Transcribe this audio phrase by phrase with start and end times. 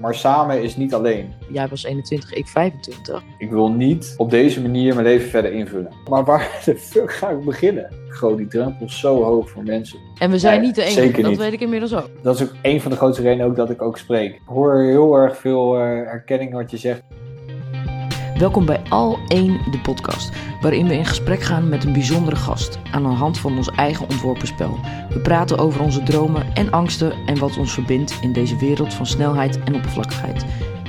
[0.00, 1.32] Maar samen is niet alleen.
[1.52, 3.22] Jij was 21, ik 25.
[3.38, 5.92] Ik wil niet op deze manier mijn leven verder invullen.
[6.08, 7.92] Maar waar de fuck ga ik beginnen?
[8.08, 9.98] Gewoon die drempel is zo hoog voor mensen.
[10.18, 11.38] En we zijn Nee, niet de enige, dat niet.
[11.38, 12.08] weet ik inmiddels ook.
[12.22, 14.34] Dat is ook een van de grootste redenen ook dat ik ook spreek.
[14.34, 17.02] Ik hoor heel erg veel eh, herkenning wat je zegt.
[18.40, 20.30] Welkom bij Al 1 de podcast,
[20.60, 24.08] waarin we in gesprek gaan met een bijzondere gast aan de hand van ons eigen
[24.08, 24.78] ontworpen spel.
[25.08, 29.06] We praten over onze dromen en angsten en wat ons verbindt in deze wereld van
[29.06, 30.44] snelheid en oppervlakkigheid.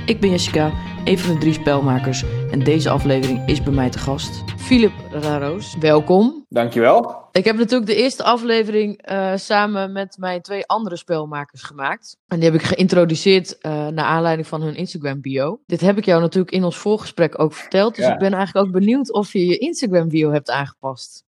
[0.06, 0.72] Ik ben Jessica,
[1.04, 4.44] een van de drie spelmakers en deze aflevering is bij mij te gast.
[4.56, 6.44] Philip Raroos, welkom.
[6.48, 7.20] Dankjewel.
[7.32, 12.16] Ik heb natuurlijk de eerste aflevering eh, samen met mijn twee andere spelmakers gemaakt.
[12.28, 15.60] En die heb ik geïntroduceerd eh, naar aanleiding van hun Instagram bio.
[15.66, 17.96] Dit heb ik jou natuurlijk in ons voorgesprek ook verteld.
[17.96, 18.12] Dus Ja.
[18.12, 21.24] ik ben eigenlijk ook benieuwd of je je Instagram bio hebt aangepast.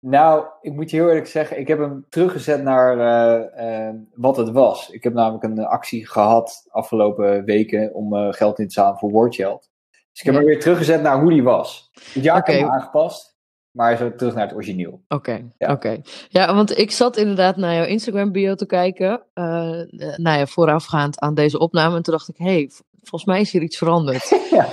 [0.00, 4.36] Nou, ik moet je heel eerlijk zeggen, ik heb hem teruggezet naar eh, eh, wat
[4.36, 4.90] het was.
[4.90, 9.10] Ik heb namelijk een actie gehad afgelopen weken om eh, geld in te zamelen voor
[9.10, 9.70] Wordchild.
[9.90, 10.40] Dus ik heb Ja.
[10.40, 11.90] hem weer teruggezet naar hoe die was.
[12.12, 13.36] Het jaar ik hem aangepast,
[13.70, 15.02] maar ook terug naar het origineel.
[15.08, 15.72] Oké, Ja.
[15.72, 16.00] oké.
[16.28, 19.22] Ja, want ik zat inderdaad naar jouw Instagram bio te kijken.
[19.34, 21.96] eh, eh, nou ja, voorafgaand aan deze opname.
[21.96, 22.70] En toen dacht ik, hé, hey,
[23.02, 24.28] volgens mij is hier iets veranderd.
[24.50, 24.66] Ja.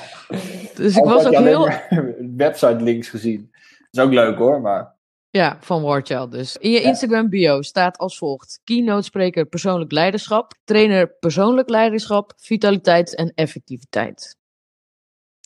[0.76, 1.70] Dus ik was ook heel...
[2.38, 3.52] website links gezien.
[3.92, 4.95] Dat is ook leuk hoor, maar
[5.36, 6.58] Ja, van Warchild dus.
[6.58, 6.88] In je Ja.
[6.88, 8.62] Instagram bio staat als volgt.
[8.64, 10.54] Keynote spreker persoonlijk leiderschap.
[10.64, 14.38] Trainer persoonlijk leiderschap, vitaliteit en effectiviteit.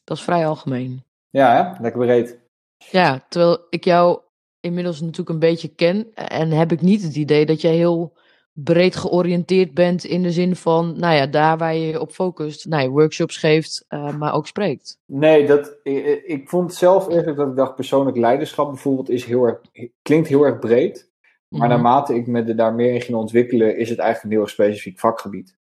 [0.04, 1.04] Dat is vrij algemeen.
[1.30, 1.82] ja, hè?
[1.82, 2.40] lekker breed.
[2.78, 4.20] Ja, terwijl ik jou
[4.60, 6.14] inmiddels natuurlijk een beetje ken.
[6.14, 8.18] En heb ik niet het idee dat jij heel
[8.64, 10.04] breed georiënteerd bent.
[10.04, 12.66] In de zin van, nou ja, daar waar je je op focust.
[12.66, 14.98] Nou ja, workshops geeft, eh, maar ook spreekt.
[15.06, 19.44] Nee, dat, ik, ik vond zelf eigenlijk dat ik dacht persoonlijk leiderschap bijvoorbeeld is heel
[19.44, 19.62] erg,
[20.02, 21.08] klinkt heel erg breed.
[21.48, 21.70] Maar Mhm.
[21.70, 25.00] naarmate ik me er daar meer in ging ontwikkelen, is het eigenlijk een heel specifiek
[25.00, 25.58] vakgebied.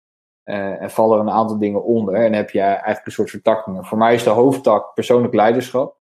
[0.44, 3.86] Eh, en vallen er een aantal dingen onder en heb je eigenlijk een soort vertakkingen.
[3.86, 5.98] Voor mij is de hoofdtak persoonlijk leiderschap.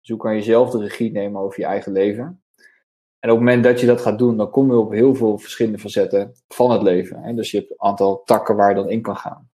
[0.00, 2.42] Dus hoe kan je zelf de regie nemen over je eigen leven?
[3.18, 5.38] En op het moment dat je dat gaat doen, dan kom je op heel veel
[5.38, 7.22] verschillende facetten van het leven.
[7.22, 7.34] Hè?
[7.34, 9.48] Dus je hebt een aantal takken waar je dan in kan gaan.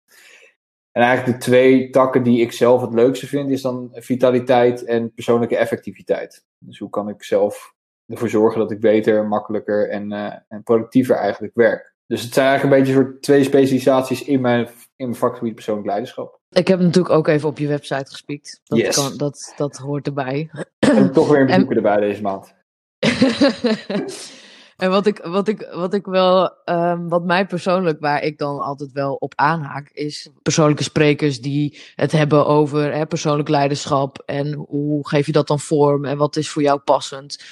[0.92, 5.14] En eigenlijk de twee takken die ik zelf het leukste vind, is dan vitaliteit en
[5.14, 6.46] persoonlijke effectiviteit.
[6.58, 7.74] Dus hoe kan ik zelf
[8.08, 11.94] ervoor zorgen dat ik beter, makkelijker en, eh, en productiever eigenlijk werk.
[12.08, 15.54] Dus het zijn eigenlijk een beetje een soort twee specialisaties in mijn, in mijn vakgebied
[15.56, 16.40] persoonlijk leiderschap.
[16.50, 18.62] Ik heb natuurlijk ook even op je website gespiekt.
[18.64, 18.96] Dat, Yes.
[18.96, 20.50] kan, dat, dat hoort erbij.
[20.80, 22.56] En toch weer een En- bezoeker erbij deze maand.
[24.84, 28.60] en wat ik, wat ik, wat ik wel, ehm, wat mij persoonlijk, waar ik dan
[28.60, 34.54] altijd wel op aanhaak, is persoonlijke sprekers die het hebben over hè, persoonlijk leiderschap en
[34.54, 37.44] hoe geef je dat dan vorm en wat is voor jou passend.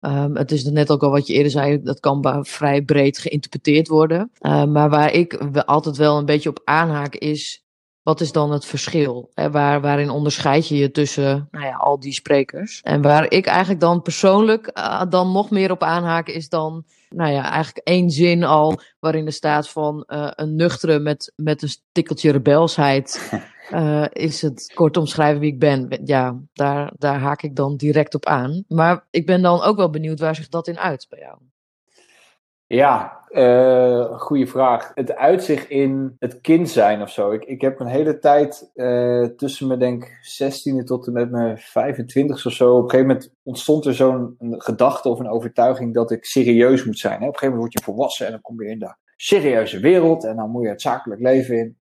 [0.00, 3.88] Ehm, het is net ook al wat je eerder zei, dat kan vrij breed geïnterpreteerd
[3.88, 4.30] worden.
[4.38, 7.62] Ehm, maar waar ik altijd wel een beetje op aanhaak is,
[8.08, 9.30] wat is dan het verschil?
[9.34, 12.80] Hè, waar, waarin onderscheid je je tussen nou ja, al die sprekers?
[12.82, 17.32] En waar ik eigenlijk dan persoonlijk eh, dan nog meer op aanhaken is dan, nou
[17.32, 21.74] ja, eigenlijk één zin al waarin er staat van eh, een nuchtere met, met een
[21.92, 23.30] tikkeltje rebelsheid.
[23.70, 26.00] eh, is het kort omschrijven wie ik ben.
[26.04, 28.64] Ja, daar, daar haak ik dan direct op aan.
[28.68, 31.38] Maar ik ben dan ook wel benieuwd waar zich dat in uit bij jou.
[32.68, 34.92] Ja, eh goede vraag.
[34.94, 37.30] Het uitzicht in het kind zijn of zo.
[37.30, 40.04] Ik, ik heb een hele tijd eh, tussen mijn denk
[40.40, 42.76] 16e tot en met mijn 25 of zo.
[42.76, 46.98] Op een gegeven moment ontstond er zo'n gedachte of een overtuiging dat ik serieus moet
[46.98, 47.20] zijn.
[47.20, 47.26] Hè?
[47.26, 50.24] Op een gegeven moment word je volwassen en dan kom je in de serieuze wereld
[50.24, 51.78] en dan moet je het zakelijk leven in.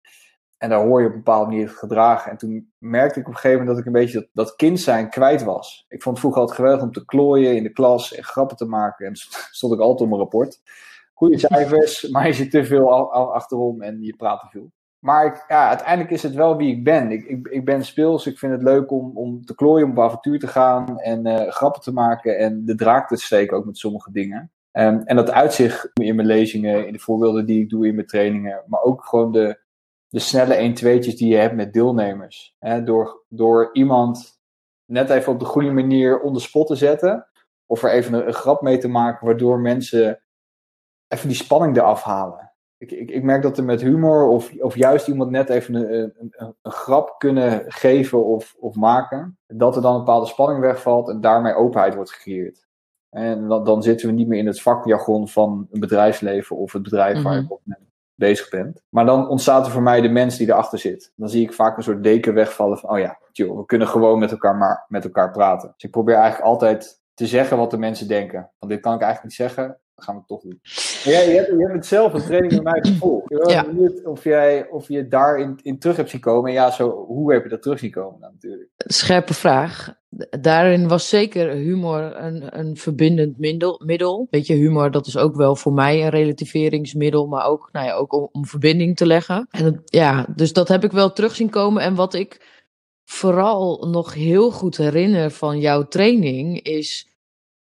[0.58, 2.30] En daar hoor je op een bepaalde manier gedragen.
[2.30, 4.80] En toen merkte ik op een gegeven moment dat ik een beetje dat, dat kind
[4.80, 5.84] zijn kwijt was.
[5.88, 9.06] Ik vond vroeger altijd geweldig om te klooien in de klas en grappen te maken.
[9.06, 9.16] En
[9.50, 10.60] stond ik altijd op mijn rapport.
[11.14, 14.70] Goede cijfers, maar je zit te veel al- al achterom en je praat te veel.
[14.98, 17.10] Maar ik, ja, uiteindelijk is het wel wie ik ben.
[17.10, 19.98] Ik, ik, ik ben speels, ik vind het leuk om, om te klooien, om op
[19.98, 23.78] avontuur te gaan en eh, grappen te maken en de draak te steken ook met
[23.78, 24.50] sommige dingen.
[24.72, 28.06] Ehm, en dat uitzicht in mijn lezingen, in de voorbeelden die ik doe in mijn
[28.06, 29.58] trainingen, maar ook gewoon de,
[30.16, 32.54] de snelle 1-2'tjes die je hebt met deelnemers.
[32.58, 34.40] Hè, door, door iemand
[34.84, 37.26] net even op de goede manier onder spot te zetten,
[37.66, 40.22] of er even een, een grap mee te maken, waardoor mensen
[41.08, 42.52] even die spanning eraf halen.
[42.78, 45.92] Ik, ik, ik merk dat er met humor of, of juist iemand net even een,
[45.92, 50.60] een, een, een grap kunnen geven of, of maken, dat er dan een bepaalde spanning
[50.60, 52.66] wegvalt en daarmee openheid wordt gecreëerd.
[53.10, 56.82] En dan, dan zitten we niet meer in het vakjargon van een bedrijfsleven of het
[56.82, 57.52] bedrijf waar je Mhm.
[57.52, 57.85] op mee
[58.16, 58.82] bezig bent.
[58.88, 61.12] Maar dan ontstaat er voor mij de mens die erachter zit.
[61.16, 64.18] Dan zie ik vaak een soort deken wegvallen van, oh ja, joh, we kunnen gewoon
[64.18, 65.68] met elkaar, maar met elkaar praten.
[65.74, 68.50] Dus ik probeer eigenlijk altijd te zeggen wat de mensen denken.
[68.58, 69.78] Want dit kan ik eigenlijk niet zeggen.
[69.96, 70.60] Dat gaan we toch doen.
[71.04, 73.30] Jij, je, hebt, je hebt het zelf een training met mij gevolgd.
[73.32, 73.64] Ik ben Ja.
[73.64, 76.48] benieuwd of, jij, of je daarin in terug hebt zien komen.
[76.48, 78.70] En ja, zo, hoe heb je dat terug zien komen dan natuurlijk?
[78.76, 79.94] Scherpe vraag.
[80.40, 84.26] Daarin was zeker humor een, een verbindend middel, middel.
[84.30, 87.94] Weet je, humor dat is ook wel voor mij een relativeringsmiddel, maar ook, nou ja,
[87.94, 89.46] ook om, om verbinding te leggen.
[89.50, 91.82] En het- ja, dus dat heb ik wel terug zien komen.
[91.82, 92.54] En wat ik
[93.04, 97.08] vooral nog heel goed herinner van jouw training is,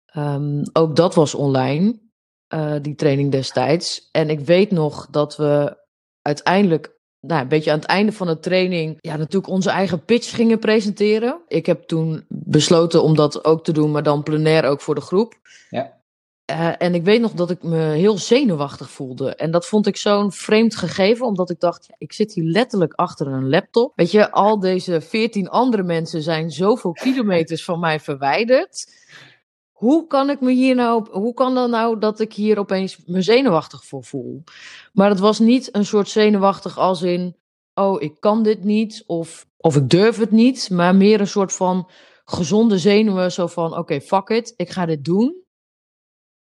[0.05, 1.99] ehm, ook dat was online,
[2.47, 4.09] eh, die training destijds.
[4.11, 5.77] En ik weet nog dat we
[6.21, 10.35] uiteindelijk nou, een beetje aan het einde van de training, ja, natuurlijk onze eigen pitch
[10.35, 11.41] gingen presenteren.
[11.47, 15.01] Ik heb toen besloten om dat ook te doen, maar dan plenair ook voor de
[15.01, 15.33] groep.
[15.69, 15.93] Ja.
[16.45, 19.35] Eh, en ik weet nog dat ik me heel zenuwachtig voelde.
[19.35, 22.93] En dat vond ik zo'n vreemd gegeven, omdat ik dacht, ja, ik zit hier letterlijk
[22.93, 23.91] achter een laptop.
[23.95, 28.93] Weet je, al deze veertien andere mensen zijn zoveel kilometers van mij verwijderd.
[29.75, 33.21] Hoe kan ik me hier nou, hoe kan dan nou dat ik hier opeens me
[33.21, 34.43] zenuwachtig voor voel?
[34.93, 37.35] Maar het was niet een soort zenuwachtig als in,
[37.73, 40.69] oh, ik kan dit niet of, of ik durf het niet.
[40.69, 41.89] Maar meer een soort van
[42.25, 45.35] gezonde zenuwen, zo van, oké, fuck it, ik ga dit doen.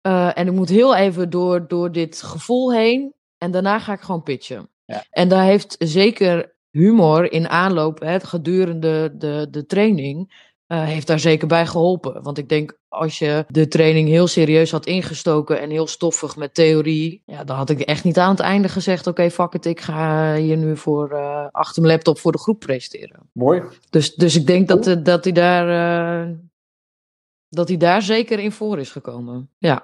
[0.02, 3.14] Eh, en ik moet heel even door, door dit gevoel heen.
[3.38, 4.70] En daarna ga ik gewoon pitchen.
[4.86, 5.04] Ja.
[5.10, 11.20] En daar heeft zeker humor in aanloop, hè, gedurende de, de training, eh, heeft daar
[11.20, 12.24] zeker bij geholpen.
[12.24, 16.54] Want ik denk, als je de training heel serieus had ingestoken en heel stoffig met
[16.54, 19.82] theorie, ja, dan had ik echt niet aan het einde gezegd, oké, fuck it, ik
[19.82, 23.30] ga hier nu voor eh, achter mijn laptop voor de groep presenteren.
[23.32, 23.62] Mooi.
[23.90, 26.36] Dus, dus ik denk dat, eh, dat, hij daar,
[27.50, 29.50] dat hij daar zeker in voor is gekomen.
[29.58, 29.84] Ja,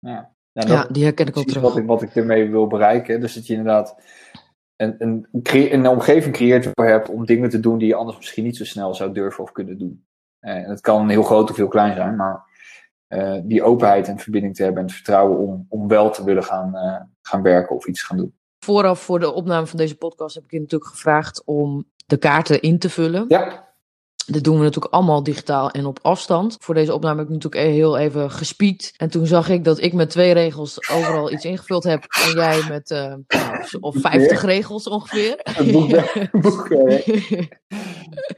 [0.00, 1.62] Ja, ja, die herken ik ook terug.
[1.62, 3.20] wat ik, wat ik ermee wil bereiken.
[3.20, 3.96] Dus dat je inderdaad
[4.76, 5.26] een, een,
[5.72, 8.56] een omgeving creëert waar je hebt om dingen te doen die je anders misschien niet
[8.56, 10.06] zo snel zou durven of kunnen doen.
[10.40, 12.42] Eh, het kan heel groot of heel klein zijn, maar
[13.06, 16.44] eh, die openheid en verbinding te hebben en het vertrouwen om, om wel te willen
[16.44, 18.34] gaan, eh, gaan werken of iets gaan doen.
[18.64, 22.60] Vooraf voor de opname van deze podcast heb ik je natuurlijk gevraagd om de kaarten
[22.60, 23.24] in te vullen.
[23.28, 23.66] Ja,
[24.26, 26.56] Dit doen we natuurlijk allemaal digitaal en op afstand.
[26.60, 28.94] Voor deze opname heb ik natuurlijk e- heel even gespied.
[28.96, 32.04] En toen zag ik dat ik met twee regels overal iets ingevuld heb.
[32.26, 35.38] En jij met nou, zo- of 50 regels ongeveer.
[35.42, 35.90] het boek,
[36.42, 36.68] boek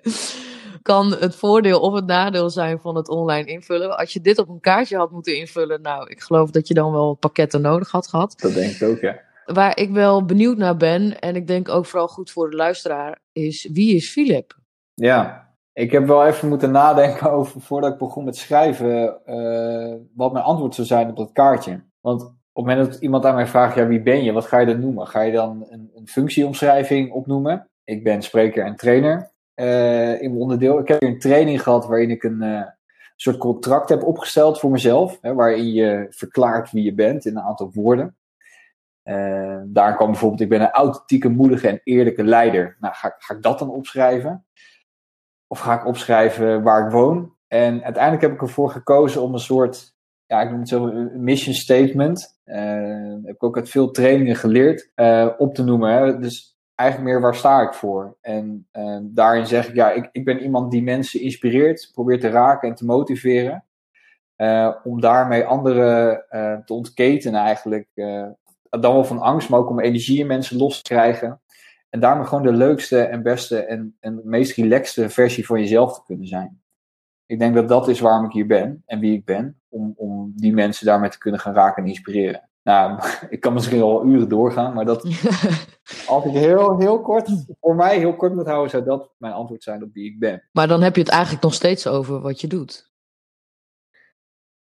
[0.83, 3.99] kan het voordeel of het nadeel zijn van het online invullen.
[3.99, 6.93] Als je dit op een kaartje had moeten invullen, nou, ik geloof dat je dan
[6.93, 8.35] wel pakketten nodig had gehad.
[8.41, 9.21] dat denk ik ook, ja.
[9.45, 13.19] Waar ik wel benieuwd naar ben, en ik denk ook vooral goed voor de luisteraar,
[13.33, 14.59] is wie is Philip?
[14.95, 20.33] Ja, ik heb wel even moeten nadenken over, voordat ik begon met schrijven, eh, wat
[20.33, 21.83] mijn antwoord zou zijn op dat kaartje.
[22.01, 24.33] Want op het moment dat iemand aan mij vraagt, ja, wie ben je?
[24.33, 25.07] Wat ga je dan noemen?
[25.07, 27.69] Ga je dan een, een functieomschrijving opnoemen?
[27.85, 29.31] Ik ben spreker en trainer
[30.21, 30.79] in mijn onderdeel.
[30.79, 32.63] Ik heb een training gehad waarin ik een eh,
[33.17, 37.43] soort contract heb opgesteld voor mezelf, hè, waarin je verklaart wie je bent in een
[37.43, 38.17] aantal woorden.
[39.03, 42.77] Eh, daar kwam bijvoorbeeld, ik ben een authentieke, moedige en eerlijke leider.
[42.81, 44.47] Nou, ga, ga ik dat dan opschrijven?
[45.47, 47.35] Of ga ik opschrijven waar ik woon?
[47.49, 49.95] En uiteindelijk heb ik ervoor gekozen om een soort,
[50.27, 52.39] ja, ik noem het zo een mission statement.
[52.45, 55.93] eh, heb ik ook uit veel trainingen geleerd, eh, op te noemen.
[55.93, 56.19] Hè?
[56.19, 56.50] Dus
[56.81, 58.17] eigenlijk meer waar sta ik voor?
[58.21, 58.69] En
[59.03, 62.75] daarin zeg ik, ja, ik, ik ben iemand die mensen inspireert, probeert te raken en
[62.75, 63.65] te motiveren.
[64.37, 67.89] eh, om daarmee anderen eh, te ontketenen eigenlijk.
[67.95, 68.27] eh,
[68.71, 71.41] dan wel van angst, maar ook om energie in mensen los te krijgen.
[71.91, 76.05] En daarmee gewoon de leukste en beste en, en meest relaxte versie van jezelf te
[76.07, 76.63] kunnen zijn.
[77.27, 79.61] Ik denk dat dat is waarom ik hier ben en wie ik ben.
[79.69, 82.50] Om, om die mensen daarmee te kunnen gaan raken en inspireren.
[82.63, 83.01] Nou,
[83.35, 85.05] ik kan misschien al uren doorgaan, maar dat,
[86.07, 89.63] als ik heel, heel kort, voor mij heel kort moet houden, zou dat mijn antwoord
[89.63, 90.49] zijn op wie ik ben.
[90.53, 92.93] maar dan heb je het eigenlijk nog steeds over wat je doet.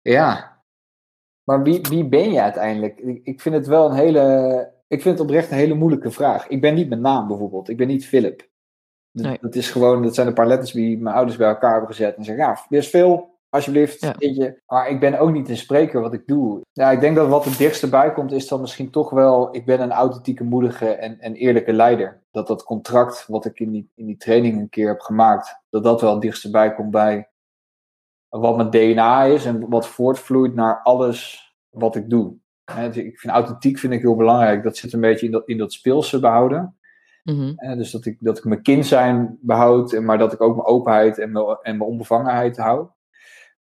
[0.01, 0.57] Ja,
[1.43, 2.99] maar wie, wie ben je uiteindelijk?
[3.23, 6.47] Ik, vind het wel een hele, ik vind het oprecht een hele moeilijke vraag.
[6.47, 8.49] Ik ben niet mijn naam bijvoorbeeld, ik ben niet Philip.
[9.11, 9.37] Dat, Nee.
[9.41, 12.15] dat is gewoon, dat zijn een paar letters die mijn ouders bij elkaar hebben gezet
[12.15, 14.53] en zeggen, ja, wees veel, alsjeblieft, Ja.
[14.67, 16.61] Maar ik ben ook niet een spreker wat ik doe.
[16.71, 19.65] Ja, ik denk dat wat het dichtst bij komt is dan misschien toch wel, ik
[19.65, 22.21] ben een authentieke, moedige en, en eerlijke leider.
[22.31, 25.83] Dat dat contract wat ik in die, in die training een keer heb gemaakt, dat
[25.83, 27.29] dat wel het dichtst bij komt bij
[28.29, 32.35] wat mijn DNA is en wat voortvloeit naar alles wat ik doe.
[32.91, 34.63] Ik vind authentiek vind ik heel belangrijk.
[34.63, 36.77] Dat zit een beetje in dat, in dat speelse behouden.
[37.23, 37.53] Mhm.
[37.55, 40.67] Hè, dus dat ik, dat ik mijn kind zijn behoud, maar dat ik ook mijn
[40.67, 42.87] openheid en mijn, en mijn onbevangenheid hou.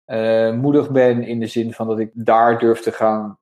[0.05, 3.39] Eh, moedig ben in de zin van dat ik daar durf te gaan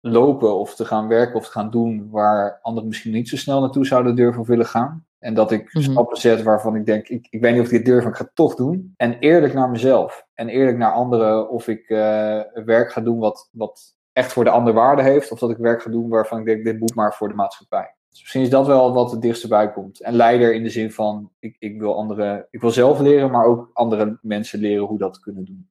[0.00, 3.60] lopen of te gaan werken of te gaan doen waar anderen misschien niet zo snel
[3.60, 5.06] naartoe zouden durven of willen gaan.
[5.18, 5.90] En dat ik Mhm.
[5.90, 8.18] stappen zet waarvan ik denk, ik, ik weet niet of ik dit durf, maar ik
[8.18, 8.92] ga het toch doen.
[8.96, 10.26] En eerlijk naar mezelf.
[10.34, 14.50] En eerlijk naar anderen of ik eh, werk ga doen wat, wat echt voor de
[14.50, 17.14] ander waarde heeft, of dat ik werk ga doen waarvan ik denk, dit moet maar
[17.14, 17.94] voor de maatschappij.
[18.08, 20.00] Dus misschien is dat wel wat het dichtst bij komt.
[20.00, 23.44] En leider in de zin van, ik, ik wil andere, ik wil zelf leren, maar
[23.44, 25.68] ook andere mensen leren hoe dat kunnen doen.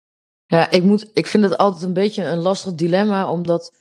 [0.48, 3.74] Ja, ik, moet, ik vind het altijd een beetje een lastig dilemma, omdat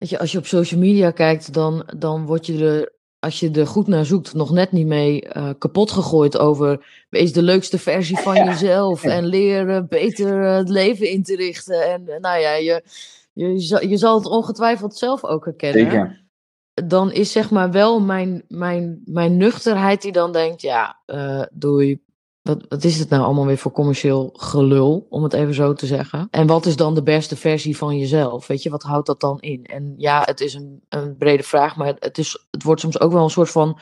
[0.00, 3.50] weet je, als je op social media kijkt, dan, dan word je er, als je
[3.50, 7.78] er goed naar zoekt, nog net niet mee uh, kapot gegooid over wees de leukste
[7.78, 11.92] versie van jezelf en leren beter het leven in te richten.
[11.92, 12.82] En nou ja, je,
[13.32, 15.90] je, je zal het ongetwijfeld zelf ook herkennen.
[15.90, 16.28] Zeker.
[16.74, 22.02] Dan is zeg maar wel mijn, mijn, mijn nuchterheid die dan denkt, ja, uh, doei,
[22.68, 26.28] wat, is het nou allemaal weer voor commercieel gelul, om het even zo te zeggen?
[26.30, 28.46] En wat is dan de beste versie van jezelf?
[28.46, 29.64] Weet je, wat houdt dat dan in?
[29.64, 33.12] En ja, het is een, een brede vraag, maar het, is, het wordt soms ook
[33.12, 33.78] wel een soort van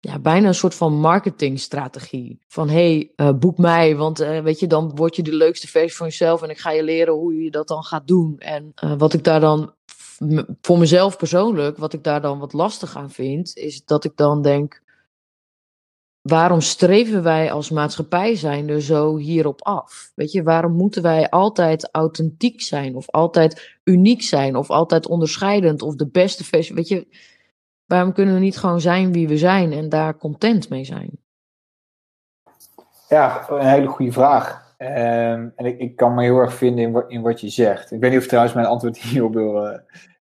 [0.00, 2.40] ja, bijna een soort van marketingstrategie.
[2.48, 5.96] Van hey, uh, boek mij, want uh, weet je, dan word je de leukste versie
[5.96, 8.38] van jezelf en ik ga je leren hoe je dat dan gaat doen.
[8.38, 9.72] En uh, wat ik daar dan
[10.60, 14.42] voor mezelf persoonlijk, wat ik daar dan wat lastig aan vind, is dat ik dan
[14.42, 14.82] denk.
[16.28, 20.12] Waarom streven wij als maatschappij zijn er zo hierop af?
[20.14, 25.82] Weet je, waarom moeten wij altijd authentiek zijn of altijd uniek zijn of altijd onderscheidend
[25.82, 26.74] of de beste versie?
[26.74, 27.06] Weet je,
[27.88, 31.10] Waarom kunnen we niet gewoon zijn wie we zijn en daar content mee zijn?
[33.08, 34.74] Ja, een hele goede vraag.
[34.78, 34.88] Um,
[35.56, 37.92] en ik, ik, kan me heel erg vinden in, wat je zegt.
[37.92, 39.78] Ik weet niet of trouwens mijn antwoord hierop wil, uh,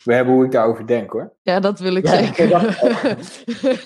[0.06, 1.32] wil hebben hoe ik daarover denk hoor.
[1.42, 2.48] Ja, dat wil ik ja, zeker.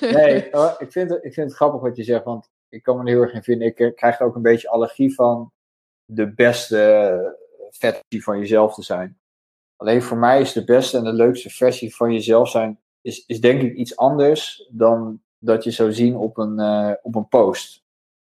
[0.17, 0.35] nee,
[0.79, 3.09] ik vind, het, ik vind het grappig wat je zegt, want ik kan me er
[3.09, 3.67] heel erg in vinden.
[3.67, 5.53] Ik eh, krijg er ook een beetje allergie van
[6.05, 7.37] de beste
[7.71, 9.19] versie van jezelf te zijn.
[9.77, 13.41] Alleen voor mij is de beste en de leukste versie van jezelf zijn is, is
[13.41, 17.85] denk ik iets anders dan dat je zou zien op een, uh, op een post.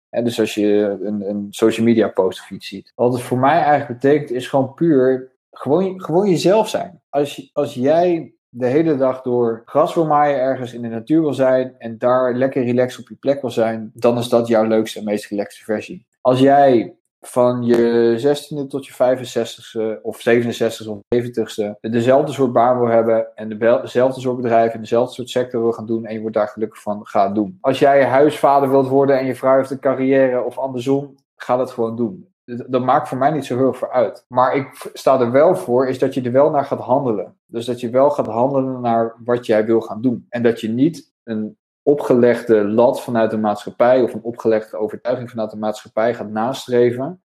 [0.08, 2.92] En dus als je een, een social media post of iets ziet.
[2.94, 7.02] Wat het voor mij eigenlijk betekent, is gewoon puur gewoon, jezelf zijn.
[7.08, 11.34] Als, als jij de hele dag door gras wil maaien, ergens in de natuur wil
[11.34, 14.98] zijn en daar lekker relaxed op je plek wil zijn, dan is dat jouw leukste
[14.98, 16.06] en meest relaxte versie.
[16.20, 22.78] Als jij van je 16e tot je 65e of 67e of 70e dezelfde soort baan
[22.78, 26.20] wil hebben en dezelfde soort bedrijf en dezelfde soort sector wil gaan doen en je
[26.20, 27.58] wordt daar gelukkig van, ga doen.
[27.60, 31.70] Als jij huisvader wilt worden en je vrouw heeft een carrière of andersom, ga dat
[31.70, 32.28] gewoon doen.
[32.46, 34.24] Dat maakt voor mij niet zo heel veel uit.
[34.28, 37.38] Maar ik sta er wel voor, is dat je er wel naar gaat handelen.
[37.46, 40.26] Dus dat je wel gaat handelen naar wat jij wil gaan doen.
[40.28, 45.50] En dat je niet een opgelegde lat vanuit de maatschappij of een opgelegde overtuiging vanuit
[45.50, 47.22] de maatschappij gaat nastreven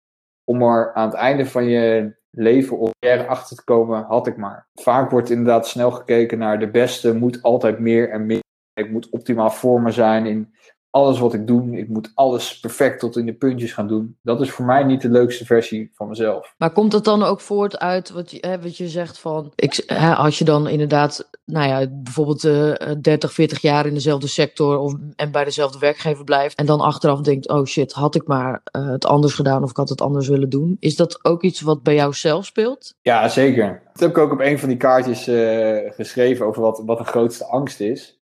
[0.45, 4.37] om er aan het einde van je leven of er achter te komen, had ik
[4.37, 4.69] maar.
[4.75, 8.43] Vaak wordt inderdaad snel gekeken naar de beste moet altijd meer en meer.
[8.73, 10.55] Ik moet optimaal voor me zijn in
[10.91, 11.79] alles wat ik doe.
[11.79, 14.17] Ik moet alles perfect tot in de puntjes gaan doen.
[14.23, 16.55] Dat is voor mij niet de leukste versie van mezelf.
[16.59, 19.53] Maar komt dat dan ook voort uit wat je, hè, wat je zegt van.
[19.55, 24.29] Ik, hè, als je dan inderdaad, nou ja, bijvoorbeeld uh, 30, 40 jaar in dezelfde
[24.29, 26.59] sector of, en bij dezelfde werkgever blijft.
[26.59, 29.77] En dan achteraf denkt: oh shit, had ik maar uh, het anders gedaan of ik
[29.77, 30.77] had het anders willen doen.
[30.81, 32.95] Is dat ook iets wat bij jou zelf speelt?
[33.03, 33.83] Ja, zeker.
[33.93, 37.05] Dat heb ik ook op een van die kaartjes uh, geschreven over wat, wat de
[37.05, 38.16] grootste angst is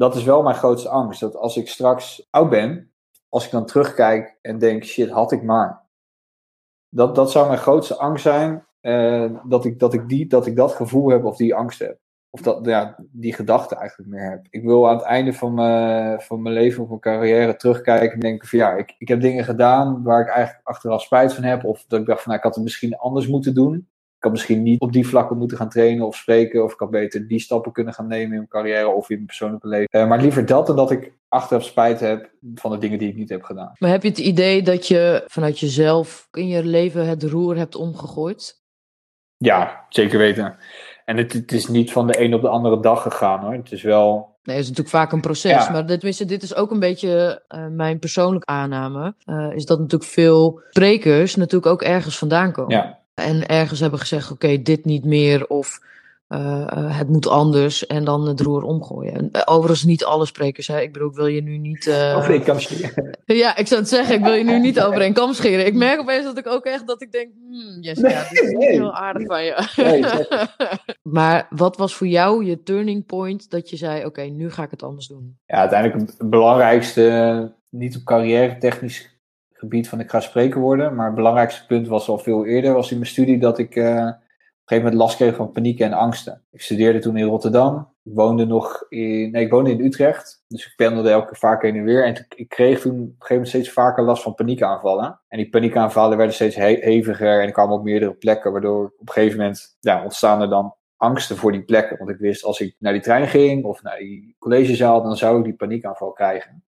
[0.00, 1.20] dat is wel mijn grootste angst.
[1.20, 2.90] Dat als ik straks oud ben,
[3.28, 5.82] als ik dan terugkijk en denk, shit, had ik maar.
[6.88, 10.56] Dat, dat zou mijn grootste angst zijn, uh, dat, ik, dat, ik die, dat ik
[10.56, 11.98] dat gevoel heb of die angst heb.
[12.30, 14.46] Of dat, ja, die gedachte eigenlijk meer heb.
[14.50, 18.20] Ik wil aan het einde van mijn, van mijn leven of mijn carrière terugkijken en
[18.20, 21.64] denken van ja, ik, ik heb dingen gedaan waar ik eigenlijk achteraf spijt van heb.
[21.64, 23.88] Of dat ik dacht van nou, ik had het misschien anders moeten doen
[24.20, 26.64] ik had misschien niet op die vlakken moeten gaan trainen of spreken.
[26.64, 29.26] Of ik had beter die stappen kunnen gaan nemen in mijn carrière of in mijn
[29.26, 30.00] persoonlijke leven.
[30.00, 33.16] Uh, maar liever dat dan dat ik achteraf spijt heb van de dingen die ik
[33.16, 33.72] niet heb gedaan.
[33.78, 37.74] Maar heb je het idee dat je vanuit jezelf in je leven het roer hebt
[37.74, 38.62] omgegooid?
[39.36, 40.56] Ja, zeker weten.
[41.04, 43.52] En het, het is niet van de een op de andere dag gegaan hoor.
[43.52, 45.70] Het is wel Nee, het is natuurlijk vaak een proces.
[45.70, 49.14] Maar dit, dit is ook een beetje uh, mijn persoonlijke aanname.
[49.26, 52.76] Uh, is dat natuurlijk veel sprekers natuurlijk ook ergens vandaan komen.
[52.76, 52.99] Ja.
[53.20, 55.80] En ergens hebben gezegd: oké, dit niet meer of
[56.30, 57.86] uh, het moet anders.
[57.86, 59.14] En dan het roer omgooien.
[59.14, 60.66] En, uh, overigens, niet alle sprekers.
[60.66, 60.80] Hè.
[60.80, 61.86] Ik bedoel, ik wil je nu niet.
[61.86, 62.16] Uh...
[62.16, 63.18] Over een kam scheren.
[63.24, 65.66] ja, ik zou het zeggen, ik wil je nu niet over een kam scheren.
[65.66, 68.68] Ik merk opeens dat ik ook echt dat ik denk: hmm, Jessica, nee, dit is
[68.68, 69.68] heel aardig van je.
[69.76, 70.04] Nee,
[71.16, 74.70] maar wat was voor jou je turning point dat je zei: oké, nu ga ik
[74.70, 75.38] het anders doen?
[75.46, 79.09] Ja, uiteindelijk het belangrijkste, niet op carrière technisch
[79.60, 80.94] gebied van ik ga spreker worden.
[80.94, 83.84] Maar het belangrijkste punt was al veel eerder, was in mijn studie dat ik uh,
[83.84, 84.14] op een
[84.64, 86.42] gegeven moment last kreeg van paniek en angsten.
[86.50, 87.94] Ik studeerde toen in Rotterdam.
[88.04, 90.44] ik woonde nog in, nee, ik woonde in Utrecht.
[90.48, 92.04] Dus ik pendelde elke keer vaak heen en weer.
[92.04, 95.20] En ik kreeg toen op een gegeven moment steeds vaker last van paniekaanvallen.
[95.28, 98.52] En die paniekaanvallen werden steeds heviger en kwamen op meerdere plekken.
[98.52, 101.98] Waardoor op een gegeven moment ja, ontstaan er dan angsten voor die plekken.
[101.98, 105.38] Want ik wist als ik naar die trein ging of naar die collegezaal, dan zou
[105.38, 106.64] ik die paniekaanval krijgen.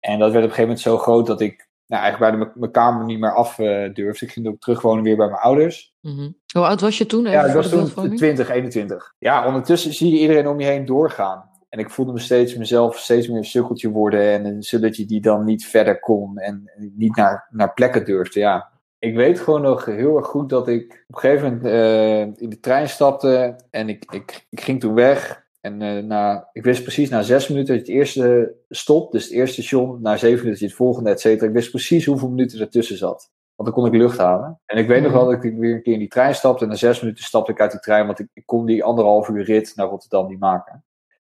[0.00, 2.70] En dat werd op een gegeven moment zo groot dat ik nou, eigenlijk bij mijn
[2.70, 4.26] kamer niet meer af uh, durfde.
[4.26, 5.94] Ik ging ook terug wonen weer bij mijn ouders.
[6.00, 7.24] Mm Hoe oud was je toen?
[7.24, 9.14] ja, ik was toen 20, 21.
[9.18, 11.50] Ja, ondertussen zie je iedereen om je heen doorgaan.
[11.68, 14.44] En ik voelde me steeds mezelf steeds meer een sukkeltje worden.
[14.44, 18.40] En zodat je die dan niet verder kon en niet naar, naar plekken durfde.
[18.40, 22.20] Ja, ik weet gewoon nog heel erg goed dat ik op een gegeven moment uh,
[22.20, 23.56] in de trein stapte.
[23.70, 25.41] En ik, ik, ik ging toen weg.
[25.62, 29.24] En uh, na, ik wist precies na zes minuten dat je het eerste stop, dus
[29.24, 31.46] het eerste station, na zeven minuten het volgende, et cetera.
[31.46, 33.30] Ik wist precies hoeveel minuten ertussen zat.
[33.54, 34.60] Want dan kon ik lucht halen.
[34.66, 36.64] En ik weet nog wel dat ik weer een keer in die trein stapte.
[36.64, 39.28] En na zes minuten stapte ik uit die trein, want ik, ik kon die anderhalf
[39.28, 40.84] uur rit naar Rotterdam niet maken.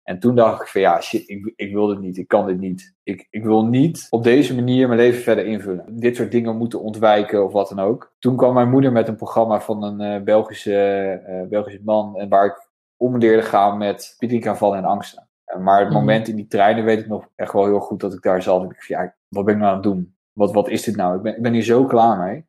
[0.03, 2.59] En toen dacht ik van ja, shit, ik, ik wil dit niet, ik kan dit
[2.59, 2.93] niet.
[3.03, 5.85] Ik, ik wil niet op deze manier mijn leven verder invullen.
[5.89, 8.13] Dit soort dingen moeten ontwijken of wat dan ook.
[8.19, 12.17] Toen kwam mijn moeder met een programma van een uh, Belgische, uh, Belgische man.
[12.17, 12.66] En waar ik
[12.97, 15.29] om leerde gaan met paniekaanvallen en angsten.
[15.59, 15.97] Maar het mhm.
[15.97, 18.61] moment in die treinen weet ik nog echt wel heel goed dat ik daar zat.
[18.61, 20.15] En ik dacht, ja, wat ben ik nou aan het doen?
[20.31, 21.15] Wat, wat is dit nou?
[21.15, 22.45] Ik ben, ik ben hier zo klaar mee.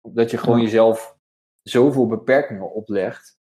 [0.00, 1.16] Dat je gewoon jezelf
[1.62, 3.38] zoveel beperkingen oplegt.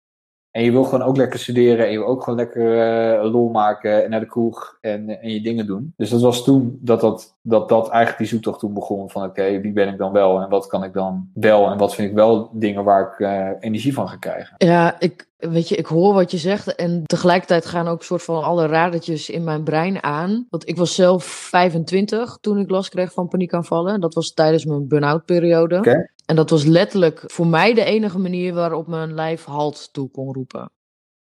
[0.51, 3.49] En je wil gewoon ook lekker studeren en je wil ook gewoon lekker uh, lol
[3.49, 5.93] maken en naar de kroeg en, en je dingen doen.
[5.97, 9.61] Dus dat was toen dat dat, dat, dat eigenlijk die zoektocht toen begon van oké,
[9.61, 12.15] wie ben ik dan wel en wat kan ik dan wel en wat vind ik
[12.15, 14.55] wel dingen waar ik uh, energie van ga krijgen.
[14.59, 18.43] Ja, ik, Weet je, ik hoor wat je zegt en tegelijkertijd gaan ook soort van
[18.43, 20.47] alle radertjes in mijn brein aan.
[20.51, 24.01] Want ik was zelf 25 toen ik last kreeg van paniekaanvallen.
[24.01, 25.79] Dat was tijdens mijn burn-out periode.
[25.79, 26.11] Okay.
[26.29, 30.35] En dat was letterlijk voor mij de enige manier waarop mijn lijf halt toe kon
[30.35, 30.71] roepen.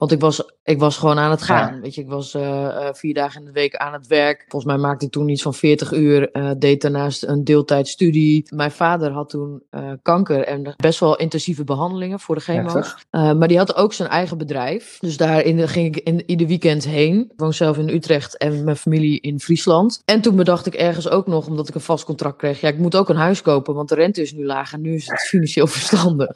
[0.01, 1.81] Want ik was, ik was gewoon aan het gaan.
[1.81, 4.45] Weet je, ik was uh, vier dagen in de week aan het werk.
[4.47, 6.29] Volgens mij maakte ik toen iets van 40 uur.
[6.33, 8.45] Uh, deed daarnaast een deeltijdstudie.
[8.55, 9.63] Mijn vader had toen
[10.01, 12.95] kanker en best wel intensieve behandelingen voor de chemo's.
[13.11, 14.97] maar die had ook zijn eigen bedrijf.
[14.99, 17.19] Dus daar ging ik in, ieder weekend heen.
[17.19, 20.01] Ik woon zelf in Utrecht en mijn familie in Friesland.
[20.05, 22.61] En toen bedacht ik ergens ook nog, omdat ik een vast contract kreeg.
[22.61, 24.73] Ja, ik moet ook een huis kopen, want de rente is nu laag.
[24.73, 26.29] En nu is het financieel verstandig.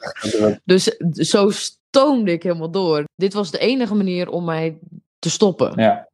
[0.64, 1.50] Dus zo
[1.96, 3.04] stoomde ik helemaal door.
[3.14, 4.78] Dit was de enige manier om mij
[5.18, 5.72] te stoppen.
[5.76, 6.08] Ja.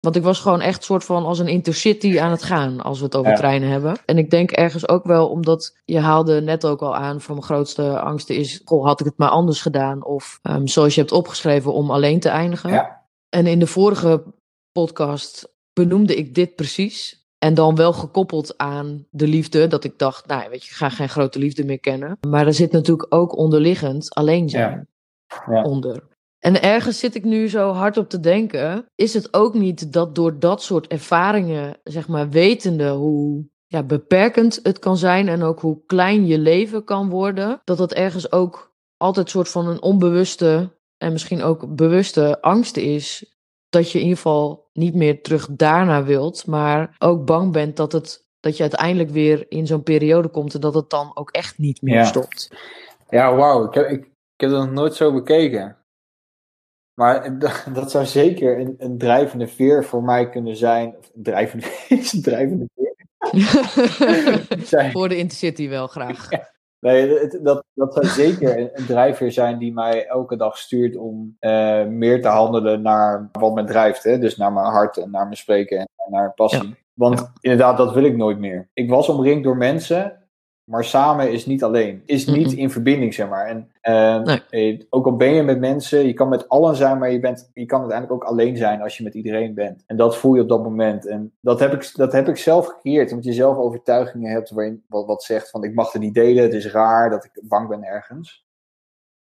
[0.00, 3.04] Want ik was gewoon echt soort van als een intercity aan het gaan, als we
[3.04, 3.96] het over treinen hebben.
[4.06, 7.46] En ik denk ergens ook wel, omdat je haalde net ook al aan, van mijn
[7.46, 10.04] grootste angsten is, goh, had ik het maar anders gedaan?
[10.04, 12.70] Of um, zoals je hebt opgeschreven, om alleen te eindigen.
[12.70, 13.02] Ja.
[13.28, 14.22] En in de vorige
[14.72, 17.22] podcast benoemde ik dit precies.
[17.38, 19.66] En dan wel gekoppeld aan de liefde.
[19.66, 22.18] Dat ik dacht, nou weet je, ik ga geen grote liefde meer kennen.
[22.28, 24.84] Maar er zit natuurlijk ook onderliggend alleen zijn ja.
[25.46, 26.12] Onder.
[26.38, 28.86] En ergens zit ik nu zo hard op te denken.
[28.94, 34.60] Is het ook niet dat door dat soort ervaringen, zeg maar, wetende hoe ja, beperkend
[34.62, 38.74] het kan zijn en ook hoe klein je leven kan worden, dat dat ergens ook
[38.96, 43.34] altijd een soort van een onbewuste en misschien ook bewuste angst is.
[43.68, 47.92] Dat je in ieder geval niet meer terug daarna wilt, maar ook bang bent dat,
[47.92, 51.58] het, dat je uiteindelijk weer in zo'n periode komt en dat het dan ook echt
[51.58, 52.04] niet meer ja.
[52.04, 52.50] stopt.
[53.08, 53.64] Ja, wauw.
[53.64, 54.13] Ik, ik, ik
[54.44, 55.76] heb dat nog nooit zo bekeken.
[56.94, 57.38] Maar
[57.72, 60.96] dat zou zeker een, een drijvende veer voor mij kunnen zijn.
[60.98, 62.92] Of een drijvende, is een drijvende veer?
[64.92, 66.28] voor de Intercity wel graag.
[66.80, 71.36] Nee, dat, dat zou zeker een, een drijfveer zijn die mij elke dag stuurt om
[71.40, 74.02] uh, meer te handelen naar wat me drijft.
[74.02, 74.18] Hè?
[74.18, 76.76] Dus naar mijn hart en naar mijn spreken en naar passie.
[76.94, 77.32] Want ja.
[77.40, 78.68] inderdaad, dat wil ik nooit meer.
[78.72, 80.23] Ik was omringd door mensen
[80.64, 82.02] maar samen is niet alleen.
[82.06, 83.46] Is niet in verbinding, zeg maar.
[83.46, 84.86] En uh, nee.
[84.90, 87.66] ook al ben je met mensen, je kan met allen zijn, maar je, bent, je
[87.66, 89.82] kan uiteindelijk ook alleen zijn als je met iedereen bent.
[89.86, 91.06] En dat voel je op dat moment.
[91.06, 93.10] En dat heb ik, dat heb ik zelf gecreëerd.
[93.10, 96.42] Omdat je zelf overtuigingen hebt waarin wat, wat zegt van ik mag het niet delen,
[96.42, 98.43] het is raar dat ik bang ben ergens.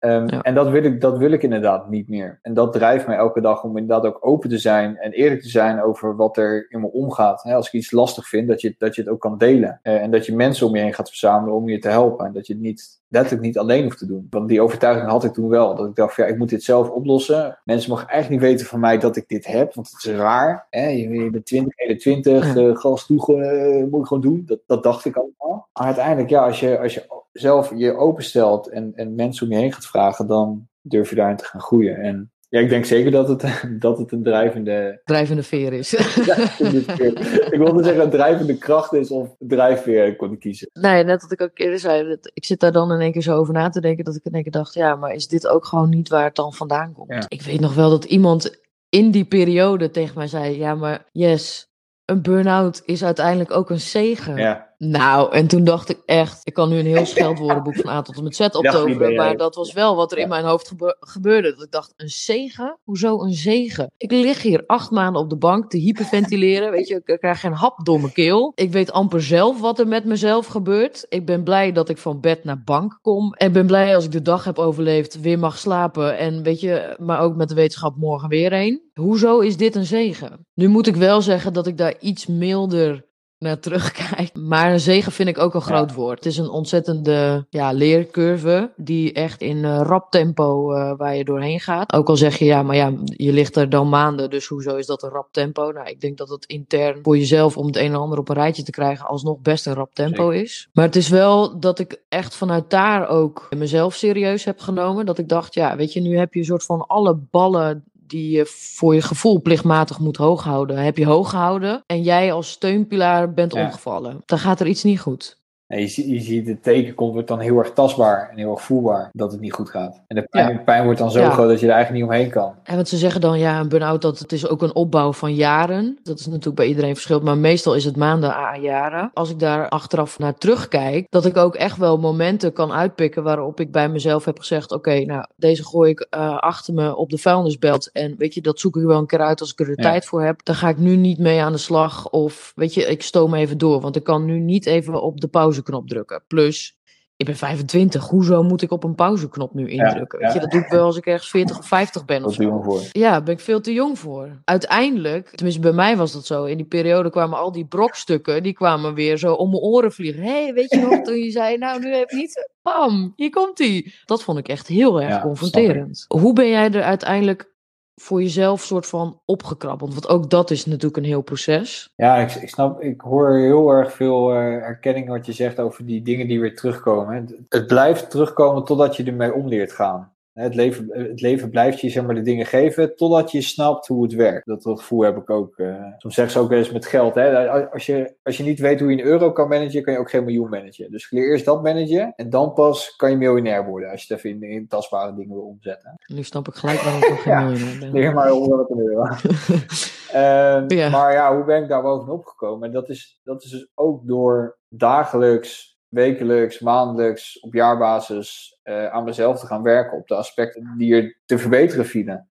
[0.01, 0.43] Um, ja.
[0.43, 2.39] En dat wil, ik, dat wil ik inderdaad niet meer.
[2.43, 5.49] En dat drijft mij elke dag om inderdaad ook open te zijn en eerlijk te
[5.49, 7.43] zijn over wat er in me omgaat.
[7.43, 9.81] als ik iets lastig vind, dat je, dat je het ook kan delen.
[9.83, 12.27] Uh, en dat je mensen om je heen gaat verzamelen om je te helpen.
[12.27, 14.27] En dat je het niet, letterlijk niet alleen hoeft te doen.
[14.31, 15.75] Want die overtuiging had ik toen wel.
[15.75, 17.59] Dat ik dacht, ja, ik moet dit zelf oplossen.
[17.64, 20.66] Mensen mogen eigenlijk niet weten van mij dat ik dit heb, want het is raar.
[20.71, 20.88] Hè?
[20.88, 22.61] Je, bent 20, 21, ja.
[22.61, 24.42] uh, gas toe, uh, moet je gewoon doen.
[24.47, 25.68] Dat, dat dacht ik allemaal.
[25.73, 29.59] Maar uiteindelijk, ja, als je, als je zelf je openstelt en, en mensen om je
[29.59, 31.97] heen gaat vragen, dan durf je daarin te gaan groeien.
[31.97, 33.45] En Ja, ik denk zeker dat het,
[33.81, 35.01] dat het een drijvende...
[35.05, 35.93] Drijvende veer is.
[35.95, 40.71] ik wilde zeggen een drijvende kracht is of drijfveer, ik kon kiezen.
[40.73, 43.37] Nee, net wat ik ook eerder zei, ik zit daar dan in één keer zo
[43.37, 45.65] over na te denken, dat ik in één keer dacht, ja, maar is dit ook
[45.65, 47.27] gewoon niet waar het dan vandaan komt?
[47.29, 51.69] Ik weet nog wel dat iemand in die periode tegen mij zei, ja, maar yes,
[52.05, 54.37] een burn-out is uiteindelijk ook een zegen.
[54.37, 54.67] Ja.
[54.79, 58.17] Nou, en toen dacht ik echt, ik kan nu een heel scheldwoordenboek van A tot
[58.17, 61.51] en met Z optoveren, maar dat was wel wat er in mijn hoofd gebeurde.
[61.55, 62.79] Dat ik dacht, een zegen?
[62.85, 63.91] Hoezo een zegen?
[63.97, 67.53] Ik lig hier acht maanden op de bank te hyperventileren, weet je, ik krijg geen
[67.53, 68.53] hap door mijn keel.
[68.55, 71.07] Ik weet amper zelf wat er met mezelf gebeurt.
[71.09, 73.33] Ik ben blij dat ik van bed naar bank kom.
[73.33, 76.97] En ben blij als ik de dag heb overleefd, weer mag slapen en weet je,
[76.99, 78.83] maar ook met de wetenschap morgen weer heen.
[78.95, 80.47] Hoezo is dit een zegen?
[80.55, 83.07] Nu moet ik wel zeggen dat ik daar iets milder
[83.38, 84.37] naar terugkijk.
[84.37, 86.18] Maar een zegen vind ik ook een groot woord.
[86.18, 91.24] Het is een ontzettende ja, leercurve die echt in uh, rap tempo uh, waar je
[91.24, 91.92] doorheen gaat.
[91.92, 94.87] Ook al zeg je ja, maar ja, je ligt er dan maanden, dus hoezo is
[94.87, 95.70] dat een rap tempo?
[95.70, 98.35] Nou, ik denk dat het intern voor jezelf om het een en ander op een
[98.35, 100.68] rijtje te krijgen alsnog best een rap tempo is.
[100.72, 105.07] Maar het is wel dat ik echt vanuit daar ook mezelf serieus heb genomen.
[105.07, 108.31] Dat ik dacht, ja, weet je, nu heb je een soort van alle ballen die
[108.31, 111.83] je voor je gevoel plichtmatig moet hoog houden, heb je hoog gehouden.
[111.87, 114.23] En jij als steunpilaar bent omgevallen.
[114.27, 115.38] Dan gaat er iets niet goed
[115.76, 118.62] je, ziet, je ziet het teken komt, wordt dan heel erg tastbaar en heel erg
[118.62, 120.00] voelbaar dat het niet goed gaat.
[120.07, 122.54] En de pijn, pijn wordt dan zo groot dat je er eigenlijk niet omheen kan.
[122.62, 125.35] En wat ze zeggen dan, ja, een burn-out, dat het is ook een opbouw van
[125.35, 125.98] jaren.
[126.02, 129.11] Dat is natuurlijk bij iedereen verschillend, maar meestal is het maanden a jaren.
[129.14, 133.61] Als ik daar achteraf naar terugkijk, dat ik ook echt wel momenten kan uitpikken waarop
[133.61, 137.18] ik bij mezelf heb gezegd, oké, nou, deze gooi ik uh, achter me op de
[137.18, 137.90] vuilnisbelt.
[137.92, 140.07] En weet je, dat zoek ik wel een keer uit als ik er de tijd
[140.07, 140.44] voor heb.
[140.44, 143.59] Dan ga ik nu niet mee aan de slag of, weet je, ik stoom even
[143.59, 143.81] door.
[143.81, 146.25] Want ik kan nu niet even op de pauze pauzeknop drukken.
[146.27, 146.77] Plus,
[147.16, 150.18] ik ben 25, hoezo moet ik op een pauzeknop nu indrukken?
[150.18, 152.62] Weet je, dat doe ik wel als ik ergens 40 of 50 ben of zo.
[152.62, 152.81] Voor.
[152.92, 154.40] Ja, ben ik veel te jong voor.
[154.44, 158.53] Uiteindelijk, tenminste bij mij was dat zo, in die periode kwamen al die brokstukken, die
[158.53, 160.23] kwamen weer zo om mijn oren vliegen.
[160.23, 163.31] Hé, hey, weet je nog toen je zei, nou nu heb ik niet, pam, hier
[163.31, 163.92] komt hij.
[164.05, 166.05] Dat vond ik echt heel erg confronterend.
[166.09, 167.57] Hoe ben jij er uiteindelijk
[168.01, 169.93] voor jezelf soort van opgekrabbeld?
[169.93, 171.93] Want ook dat is natuurlijk een heel proces.
[171.97, 175.87] Ja, ik, ik snap, ik hoor heel erg veel uh, erkenning wat je zegt over
[175.87, 177.15] die dingen die weer terugkomen.
[177.15, 180.13] Het, het blijft terugkomen totdat je ermee om leert gaan.
[180.38, 184.03] Het leven, het leven blijft je zeg maar, de dingen geven totdat je snapt hoe
[184.03, 184.46] het werkt.
[184.46, 185.59] Dat, gevoel heb ik ook.
[185.59, 187.14] Uh, soms zeggen ze ook wel eens met geld.
[187.14, 187.51] Hè?
[187.70, 190.11] Als, je, als je niet weet hoe je een euro kan managen, kan je ook
[190.11, 190.90] geen miljoen managen.
[190.90, 193.90] Dus leer eerst dat managen en dan pas kan je miljonair worden.
[193.90, 195.94] Als je het even in, in tastbare dingen wil omzetten.
[196.07, 197.92] Nu snap ik gelijk waarom ik nog geen miljonair ben.
[197.92, 199.03] Leer maar 100 euro.
[200.74, 202.66] uh, Maar ja, hoe ben ik daar bovenop gekomen?
[202.66, 209.05] En dat is, dat is dus ook door dagelijks wekelijks, maandelijks, op jaarbasis uh, aan
[209.05, 212.29] mezelf te gaan werken op de aspecten die er te verbeteren vielen.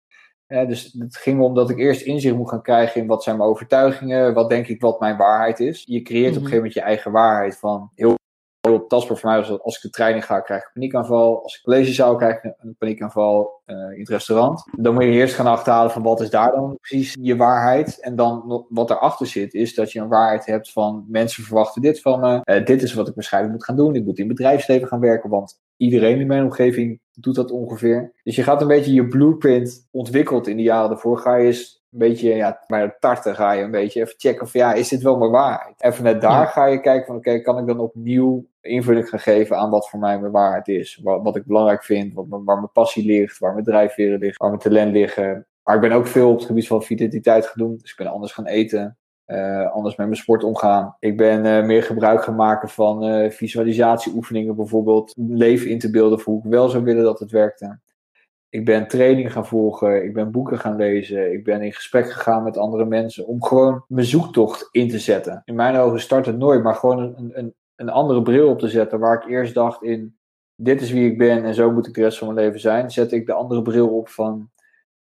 [0.47, 3.49] dus het ging om dat ik eerst inzicht moet gaan krijgen in wat zijn mijn
[3.49, 5.85] overtuigingen, wat denk ik wat mijn waarheid is.
[5.87, 6.51] Je creëert op een mhm.
[6.51, 8.21] gegeven moment je eigen waarheid van heel
[8.69, 11.43] heel tastbaar voor mij was dat als ik de trein ga, krijg ik een paniekaanval.
[11.43, 14.65] Als ik college zou, krijg ik een paniekaanval uh, in het restaurant.
[14.77, 18.01] Dan moet je eerst gaan achterhalen van wat is daar dan precies je waarheid.
[18.01, 22.01] En dan wat erachter zit, is dat je een waarheid hebt van mensen verwachten dit
[22.01, 22.41] van me.
[22.45, 23.95] Uh, dit is wat ik waarschijnlijk moet gaan doen.
[23.95, 28.13] Ik moet in bedrijfsleven gaan werken, want iedereen in mijn omgeving doet dat ongeveer.
[28.23, 31.19] Dus je gaat een beetje je blueprint ontwikkeld in de jaren daarvoor.
[31.19, 34.53] Ga je eens een beetje, ja, maar tarten ga je een beetje even checken of
[34.53, 35.81] ja, is dit wel mijn waarheid?
[35.81, 39.57] En vanuit daar ga je kijken van oké, kan ik dan opnieuw invulling gaan geven
[39.57, 41.01] aan wat voor mij mijn waarheid is?
[41.03, 44.49] Wat, wat ik belangrijk vind, wat, waar mijn passie ligt, waar mijn drijfveren liggen, waar
[44.49, 45.47] mijn talent liggen.
[45.63, 47.77] Maar ik ben ook veel op het gebied van vitaliteit gaan doen.
[47.77, 48.97] Dus ik ben anders gaan eten.
[49.27, 50.97] Uh, anders met mijn sport omgaan.
[50.99, 56.21] Ik ben uh, meer gebruik gaan maken van uh, visualisatieoefeningen, bijvoorbeeld leven in te beelden
[56.21, 57.79] voor hoe ik wel zou willen dat het werkte.
[58.49, 62.43] Ik ben training gaan volgen, ik ben boeken gaan lezen, ik ben in gesprek gegaan
[62.43, 65.43] met andere mensen om gewoon mijn zoektocht in te zetten.
[65.45, 68.69] In mijn ogen start het nooit, maar gewoon een, een, een andere bril op te
[68.69, 70.17] zetten waar ik eerst dacht in
[70.57, 72.91] dit is wie ik ben en zo moet ik de rest van mijn leven zijn.
[72.91, 74.51] Zet ik de andere bril op van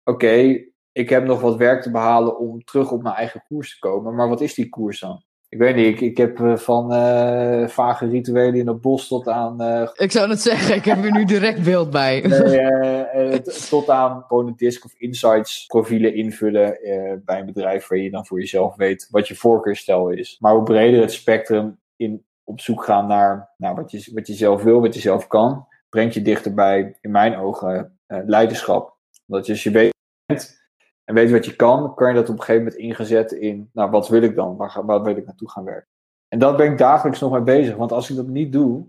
[0.04, 3.80] oké, ik heb nog wat werk te behalen om terug op mijn eigen koers te
[3.80, 5.24] komen, maar wat is die koers dan?
[5.50, 9.28] Ik weet niet, ik, ik heb eh, van uh, vage rituelen in het bos tot
[9.28, 9.62] aan...
[9.62, 12.22] Uh, ik zou het zeggen, ik heb er nu direct beeld bij.
[12.28, 16.78] nee, tot aan gewoon een disk of insights profielen invullen
[17.26, 20.38] bij een bedrijf waar je dan voor jezelf weet wat je voorkeurstel is.
[20.40, 24.34] Maar hoe breder het spectrum in, op zoek gaan naar nou, wat, je, wat je
[24.34, 28.98] zelf wil, wat je zelf kan, brengt je dichterbij, in mijn ogen, leiderschap.
[29.28, 29.94] Omdat je, als je weet
[31.04, 33.90] en weet wat je kan, kan je dat op een gegeven moment ingezet in, nou,
[33.90, 34.56] wat wil ik dan?
[34.56, 35.88] Waar, waar wil ik naartoe gaan werken?
[36.28, 37.76] En daar ben ik dagelijks nog mee bezig.
[37.76, 38.86] Want als ik dat niet doe,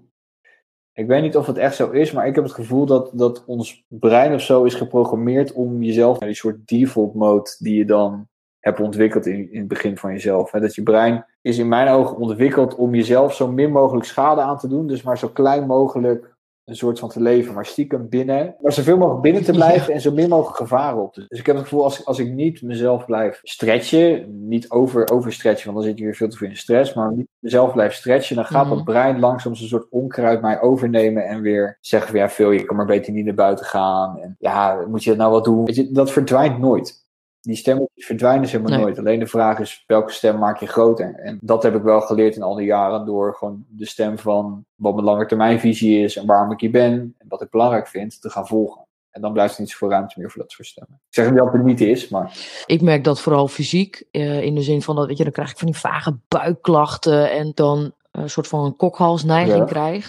[0.92, 3.44] Ik weet niet of het echt zo is, maar ik heb het gevoel dat, dat
[3.44, 7.84] ons brein of zo is geprogrammeerd om jezelf naar die soort default mode die je
[7.84, 8.28] dan
[8.60, 10.50] hebt ontwikkeld in, in het begin van jezelf.
[10.50, 14.58] Dat je brein is in mijn ogen ontwikkeld om jezelf zo min mogelijk schade aan
[14.58, 16.38] te doen, dus maar zo klein mogelijk
[16.70, 18.54] een soort van te leven, maar stiekem binnen.
[18.60, 21.14] Maar zoveel mogelijk binnen te blijven en zo min mogelijk gevaren op.
[21.14, 25.72] Dus ik heb het gevoel, als, als ik niet mezelf blijf stretchen, niet over, overstretchen,
[25.72, 28.36] want dan zit je weer veel te veel in stress, maar niet mezelf blijf stretchen,
[28.36, 32.20] dan gaat mm dat brein langzaam een soort onkruid mij overnemen en weer zeggen van
[32.20, 34.18] ja, veel, je kan maar beter niet naar buiten gaan.
[34.18, 35.64] En ja, moet je dat nou wat doen?
[35.64, 37.08] Weet je, dat verdwijnt nooit
[37.40, 38.98] die stemmetjes verdwijnen ze maar nooit.
[38.98, 41.14] Alleen de vraag is, welke stem maak je groter?
[41.14, 44.64] En dat heb ik wel geleerd in al die jaren door gewoon de stem van
[44.74, 48.30] wat mijn langetermijnvisie is en waarom ik hier ben en wat ik belangrijk vind te
[48.30, 48.84] gaan volgen.
[49.10, 51.00] En dan blijft er niet zoveel ruimte meer voor dat soort stemmen.
[51.08, 52.36] Ik zeg niet dat het niet is, maar...
[52.66, 55.50] Ik merk dat vooral fysiek, uh, in de zin van dat, weet je, dan krijg
[55.50, 59.64] ik van die vage buikklachten en dan een soort van kokhalsneiging ja.
[59.64, 60.08] krijg.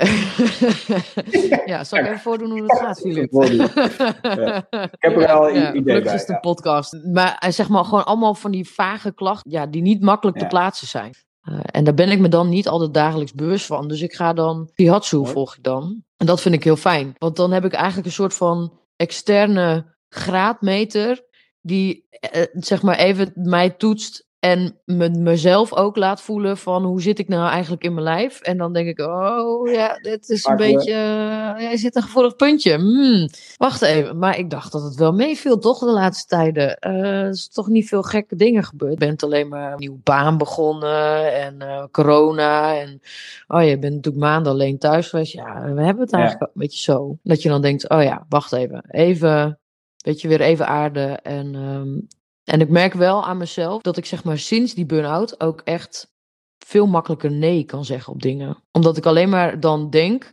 [1.71, 3.31] ja, zal ik even voordoen hoe het gaat, Filip?
[3.31, 4.67] Ja.
[4.69, 6.13] Ik heb er wel een idee bij.
[6.13, 6.99] is de podcast.
[7.03, 10.47] Maar eh, zeg maar gewoon allemaal van die vage klachten ja, die niet makkelijk te
[10.47, 11.13] plaatsen zijn.
[11.49, 13.87] Uh, en daar ben ik me dan niet altijd dagelijks bewust van.
[13.87, 16.03] Dus ik ga dan Shihatsu volg ik dan.
[16.17, 17.15] En dat vind ik heel fijn.
[17.17, 21.23] Want dan heb ik eigenlijk een soort van externe graadmeter
[21.61, 27.01] die uh, zeg maar even mij toetst en me, mezelf ook laat voelen van hoe
[27.01, 28.39] zit ik nou eigenlijk in mijn lijf.
[28.39, 32.36] En dan denk ik, oh ja, dit is een beetje, uh, jij zit een gevoelig
[32.36, 32.75] puntje.
[32.75, 36.77] Hmm, wacht even, maar ik dacht dat het wel meeviel toch de laatste tijden.
[36.88, 38.91] Uh, er is toch niet veel gekke dingen gebeurd.
[38.91, 42.80] Je bent alleen maar een nieuwe baan begonnen en uh, corona.
[42.80, 43.01] En
[43.47, 45.34] oh je bent natuurlijk maanden alleen thuis geweest.
[45.34, 46.51] Ja, we hebben het eigenlijk ja.
[46.54, 47.17] een beetje zo.
[47.23, 49.60] Dat je dan denkt, oh ja, wacht even, even
[49.97, 51.19] weet je, weer even aarde.
[51.23, 52.08] En um,
[52.51, 56.13] en ik merk wel aan mezelf dat ik zeg maar sinds die burn-out ook echt
[56.57, 58.63] veel makkelijker nee kan zeggen op dingen.
[58.71, 60.31] Omdat ik alleen maar dan denk,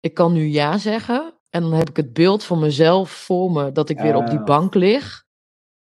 [0.00, 1.34] ik kan nu ja zeggen.
[1.50, 4.42] En dan heb ik het beeld van mezelf voor me dat ik weer op die
[4.42, 5.24] bank lig.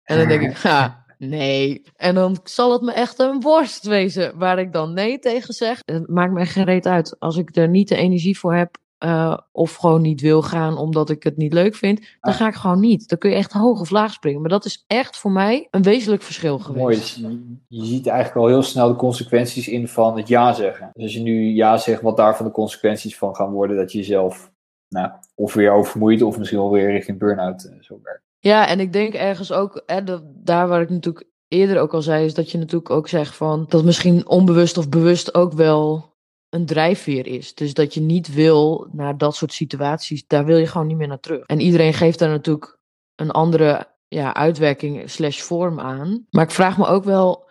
[0.03, 1.83] En dan denk ik, ha, nee.
[1.97, 5.79] En dan zal het me echt een worst wezen waar ik dan nee tegen zeg.
[5.85, 7.21] Het maakt me geen reet uit.
[7.21, 11.11] Als ik er niet de energie voor heb, uh, of gewoon niet wil gaan omdat
[11.11, 12.39] ik het niet leuk vind, dan ah.
[12.39, 13.09] ga ik gewoon niet.
[13.09, 14.41] Dan kun je echt hoog of laag springen.
[14.41, 17.21] Maar dat is echt voor mij een wezenlijk verschil geweest.
[17.21, 17.37] Mooi,
[17.69, 20.91] dus je ziet eigenlijk al heel snel de consequenties in van het ja zeggen.
[20.93, 23.99] Dus als je nu ja zegt, wat daarvan de consequenties van gaan worden, dat je
[23.99, 24.53] jezelf
[24.89, 28.23] nou, of weer overmoeit of misschien wel weer richting burn-out uh, zo werkt.
[28.39, 32.03] Ja, en ik denk ergens ook, hè, dat, daar waar ik natuurlijk eerder ook al
[32.03, 36.12] zei, is dat je natuurlijk ook zegt van dat misschien onbewust of bewust ook wel
[36.53, 37.55] een drijfveer is.
[37.55, 41.09] Dus dat je niet wil naar dat soort situaties, daar wil je gewoon niet meer
[41.09, 41.47] naar terug.
[41.47, 42.79] En iedereen geeft daar natuurlijk
[43.15, 46.27] een andere ja, uitwerking slash vorm aan.
[46.31, 47.49] Maar ik vraag me ook wel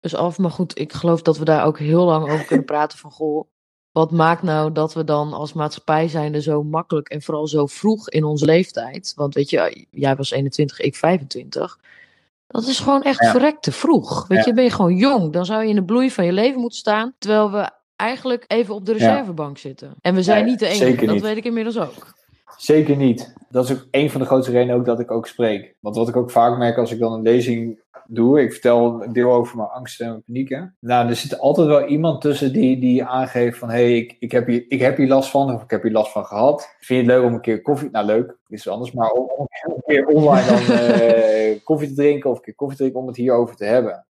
[0.00, 2.98] dus af, maar goed, ik geloof dat we daar ook heel lang over kunnen praten
[2.98, 3.48] van, goh,
[3.92, 8.08] wat maakt nou dat we dan als maatschappij zijnde zo makkelijk en vooral zo vroeg
[8.08, 11.78] in onze leeftijd, want weet je, jij was 21, ik 25,
[12.46, 13.30] dat is gewoon echt ja.
[13.30, 14.26] verrekte vroeg.
[14.26, 16.60] Weet je, ben je gewoon jong, dan zou je in de bloei van je leven
[16.60, 19.94] moeten staan, terwijl we eigenlijk even op de reservebank zitten.
[20.00, 22.18] En we zijn niet de enige, dat weet ik inmiddels ook.
[22.56, 23.34] Zeker niet.
[23.50, 25.74] Dat is ook een van de grootste redenen ook dat ik ook spreek.
[25.80, 29.12] Want wat ik ook vaak merk als ik dan een lezing doe, ik vertel een
[29.12, 30.76] deel over mijn angsten en mijn panieken.
[30.80, 34.32] Nou, er zit altijd wel iemand tussen die, die aangeeft van, hé, hey, ik, ik,
[34.32, 36.74] heb hier, ik heb hier last van, of ik heb hier last van gehad.
[36.80, 39.46] Vind je het leuk om een keer koffie, nou leuk, is anders, maar om, om
[39.64, 43.08] een keer online dan uh, koffie te drinken, of een keer koffie te drinken om
[43.08, 44.06] het hierover te hebben.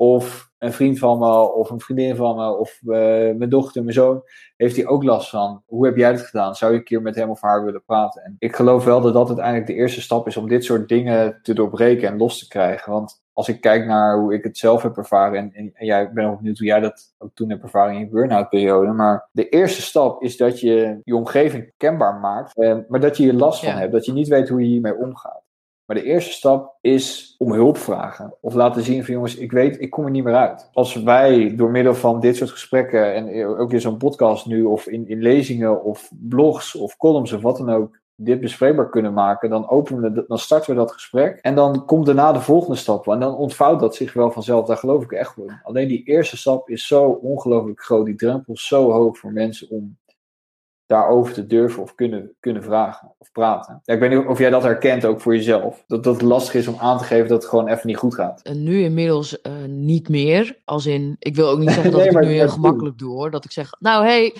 [0.00, 2.96] Of een vriend van me, of een vriendin van me, of uh,
[3.36, 4.22] mijn dochter, mijn zoon,
[4.56, 5.62] heeft hij ook last van.
[5.66, 6.54] Hoe heb jij dat gedaan?
[6.54, 8.22] Zou je een keer met hem of haar willen praten?
[8.22, 11.38] En ik geloof wel dat dat uiteindelijk de eerste stap is om dit soort dingen
[11.42, 12.92] te doorbreken en los te krijgen.
[12.92, 16.02] Want als ik kijk naar hoe ik het zelf heb ervaren, en, en, en jij,
[16.02, 18.92] ik ben ook benieuwd hoe jij dat ook toen hebt ervaren in je burn-out periode.
[18.92, 23.22] Maar de eerste stap is dat je je omgeving kenbaar maakt, eh, maar dat je
[23.22, 23.92] hier last van hebt.
[23.92, 25.39] Dat je niet weet hoe je hiermee omgaat.
[25.90, 28.34] Maar de eerste stap is om hulp vragen.
[28.40, 30.70] Of laten zien van jongens, ik weet, ik kom er niet meer uit.
[30.72, 34.86] Als wij door middel van dit soort gesprekken en ook in zo'n podcast nu of
[34.86, 39.50] in, in lezingen of blogs of columns of wat dan ook dit bespreekbaar kunnen maken,
[39.50, 41.38] dan, openen we, dan starten we dat gesprek.
[41.42, 43.08] En dan komt daarna de volgende stap.
[43.08, 44.66] En dan ontvouwt dat zich wel vanzelf.
[44.66, 45.60] Daar geloof ik echt in.
[45.62, 48.06] Alleen die eerste stap is zo ongelooflijk groot.
[48.06, 49.96] Die drempel is zo hoog voor mensen om
[50.90, 53.80] daarover te durven of kunnen, kunnen vragen of praten.
[53.84, 55.84] Ja, ik weet niet of jij dat herkent ook voor jezelf.
[55.86, 58.14] Dat, dat het lastig is om aan te geven dat het gewoon even niet goed
[58.14, 58.40] gaat.
[58.42, 60.56] En nu inmiddels uh, niet meer.
[60.64, 63.12] Als in, ik wil ook niet zeggen dat nee, ik het nu heel gemakkelijk doe
[63.12, 63.30] hoor.
[63.30, 64.34] Dat ik zeg, nou hey,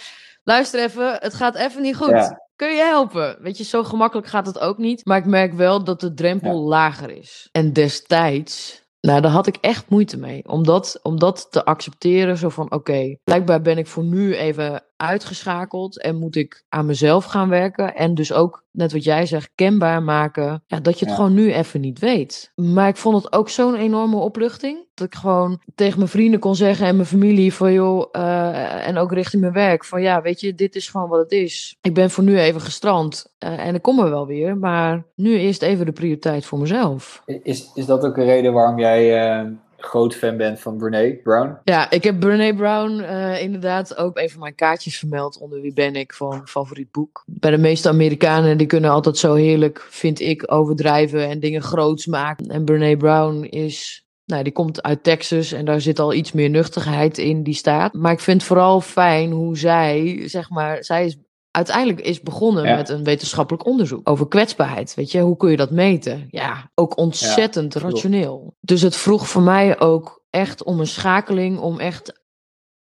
[0.44, 2.08] luister even, het gaat even niet goed.
[2.08, 2.48] Ja.
[2.56, 3.36] Kun je helpen?
[3.40, 5.04] Weet je, zo gemakkelijk gaat het ook niet.
[5.04, 6.68] Maar ik merk wel dat de drempel ja.
[6.68, 7.48] lager is.
[7.52, 10.48] En destijds nou, daar had ik echt moeite mee.
[10.48, 12.36] Om dat, om dat te accepteren.
[12.36, 16.86] Zo van, oké, okay, blijkbaar ben ik voor nu even uitgeschakeld en moet ik aan
[16.86, 17.94] mezelf gaan werken.
[17.94, 21.14] En dus ook, net wat jij zegt, kenbaar maken ja, dat je het Ja.
[21.14, 22.52] gewoon nu even niet weet.
[22.54, 24.88] Maar ik vond het ook zo'n enorme opluchting.
[24.94, 28.96] Dat ik gewoon tegen mijn vrienden kon zeggen en mijn familie van joh, eh, en
[28.98, 29.84] ook richting mijn werk.
[29.84, 31.76] Van ja, weet je, dit is gewoon wat het is.
[31.80, 34.56] Ik ben voor nu even gestrand eh, en ik kom er wel weer.
[34.56, 37.22] Maar nu eerst even de prioriteit voor mezelf.
[37.42, 39.46] Is, is dat ook een reden waarom jij eh,
[39.80, 41.56] groot fan bent van Brene Brown?
[41.64, 45.72] Ja, ik heb Brené Brown eh, inderdaad ook een van mijn kaartjes vermeld onder Wie
[45.72, 47.22] ben ik van favoriet boek.
[47.26, 52.06] Bij de meeste Amerikanen, die kunnen altijd zo heerlijk, vind ik, overdrijven en dingen groots
[52.06, 52.46] maken.
[52.46, 56.50] En Brené Brown is, nou, die komt uit Texas en daar zit al iets meer
[56.50, 57.92] nuchterheid in die staat.
[57.92, 61.16] Maar ik vind vooral fijn hoe zij, zeg maar, zij is
[61.50, 62.76] uiteindelijk is begonnen Ja.
[62.76, 64.94] met een wetenschappelijk onderzoek over kwetsbaarheid.
[64.94, 66.26] Weet je, hoe kun je dat meten?
[66.30, 68.56] Ja, ook ontzettend rationeel.
[68.60, 72.22] Dus het vroeg voor mij ook echt om een schakeling, om echt,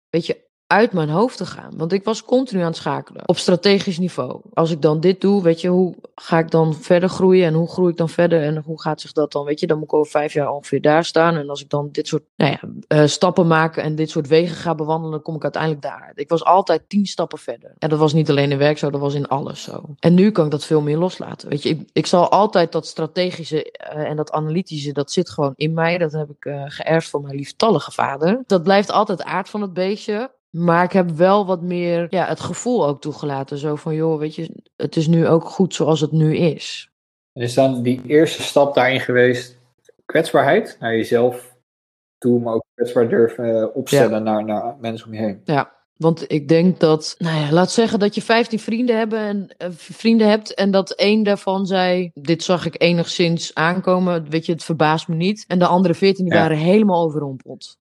[0.09, 1.73] weet je, uit mijn hoofd te gaan.
[1.77, 4.41] Want ik was continu aan het schakelen op strategisch niveau.
[4.55, 7.69] Als ik dan dit doe, weet je, hoe ga ik dan verder groeien en hoe
[7.69, 9.95] groei ik dan verder en hoe gaat zich dat dan, weet je, dan moet ik
[9.95, 11.37] over vijf jaar ongeveer daar staan.
[11.37, 14.57] En als ik dan dit soort nou ja, eh, stappen maak en dit soort wegen
[14.57, 16.13] ga bewandelen, kom ik uiteindelijk daar.
[16.15, 17.75] Ik was altijd tien stappen verder.
[17.79, 19.85] En dat was niet alleen in werk zo, dat was in alles zo.
[19.99, 21.49] En nu kan ik dat veel meer loslaten.
[21.49, 25.53] Weet je, ik, ik zal altijd dat strategische eh, en dat analytische, dat zit gewoon
[25.57, 25.99] in mij.
[25.99, 28.43] Dat heb ik eh, geërfd van mijn lieftallige vader.
[28.47, 30.37] Dat blijft altijd aard van het beestje.
[30.51, 33.59] Maar ik heb wel wat meer ja, het gevoel ook toegelaten.
[33.59, 36.91] Zo van, joh, weet je, het is nu ook goed zoals het nu is.
[37.33, 39.59] En is dan die eerste stap daarin geweest
[40.05, 41.57] kwetsbaarheid naar jezelf
[42.19, 45.41] toe, maar ook kwetsbaar durven eh, opstellen naar, naar mensen om je heen?
[45.45, 49.49] Ja, want ik denk dat, nou ja, laat zeggen dat je 15 vrienden, hebben en,
[49.57, 54.53] eh, vrienden hebt en dat één daarvan zei, dit zag ik enigszins aankomen, weet je,
[54.53, 55.45] het verbaast me niet.
[55.49, 56.41] En de andere 14 die Ja.
[56.41, 57.77] waren helemaal overrompeld.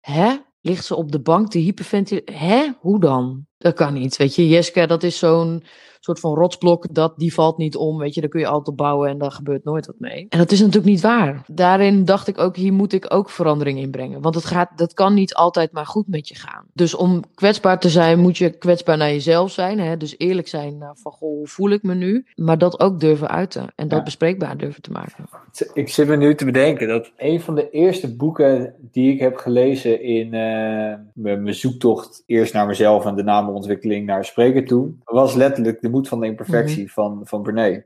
[0.00, 0.36] Hè?
[0.66, 2.34] Ligt ze op de bank te hyperventileren?
[2.34, 2.70] Hè?
[2.80, 3.46] Hoe dan?
[3.58, 4.48] Dat kan niet, weet je.
[4.48, 5.64] Jeske, dat is zo'n
[6.00, 8.20] soort van rotsblok, dat, die valt niet om, weet je.
[8.20, 10.26] Daar kun je altijd op bouwen en daar gebeurt nooit wat mee.
[10.28, 11.44] En dat is natuurlijk niet waar.
[11.46, 14.20] Daarin dacht ik ook, hier moet ik ook verandering in brengen.
[14.20, 16.64] Want het gaat, dat kan niet altijd maar goed met je gaan.
[16.72, 19.78] Dus om kwetsbaar te zijn, moet je kwetsbaar naar jezelf zijn.
[19.78, 19.96] Hè?
[19.96, 22.26] Dus eerlijk zijn nou, van, goh, hoe voel ik me nu?
[22.34, 23.72] Maar dat ook durven uiten.
[23.74, 24.04] En dat Ja.
[24.04, 25.24] bespreekbaar durven te maken.
[25.72, 29.36] Ik zit me nu te bedenken dat een van de eerste boeken die ik heb
[29.36, 34.66] gelezen in eh, mijn mijn zoektocht eerst naar mezelf en daarna mijn ontwikkeling naar spreker
[34.66, 37.84] toe, was letterlijk De Moed van de Imperfectie van, van Brené.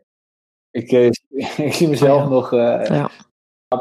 [0.71, 1.07] Ik, eh,
[1.67, 2.35] ik zie mezelf Oh ja.
[2.35, 3.11] nog eh Ja.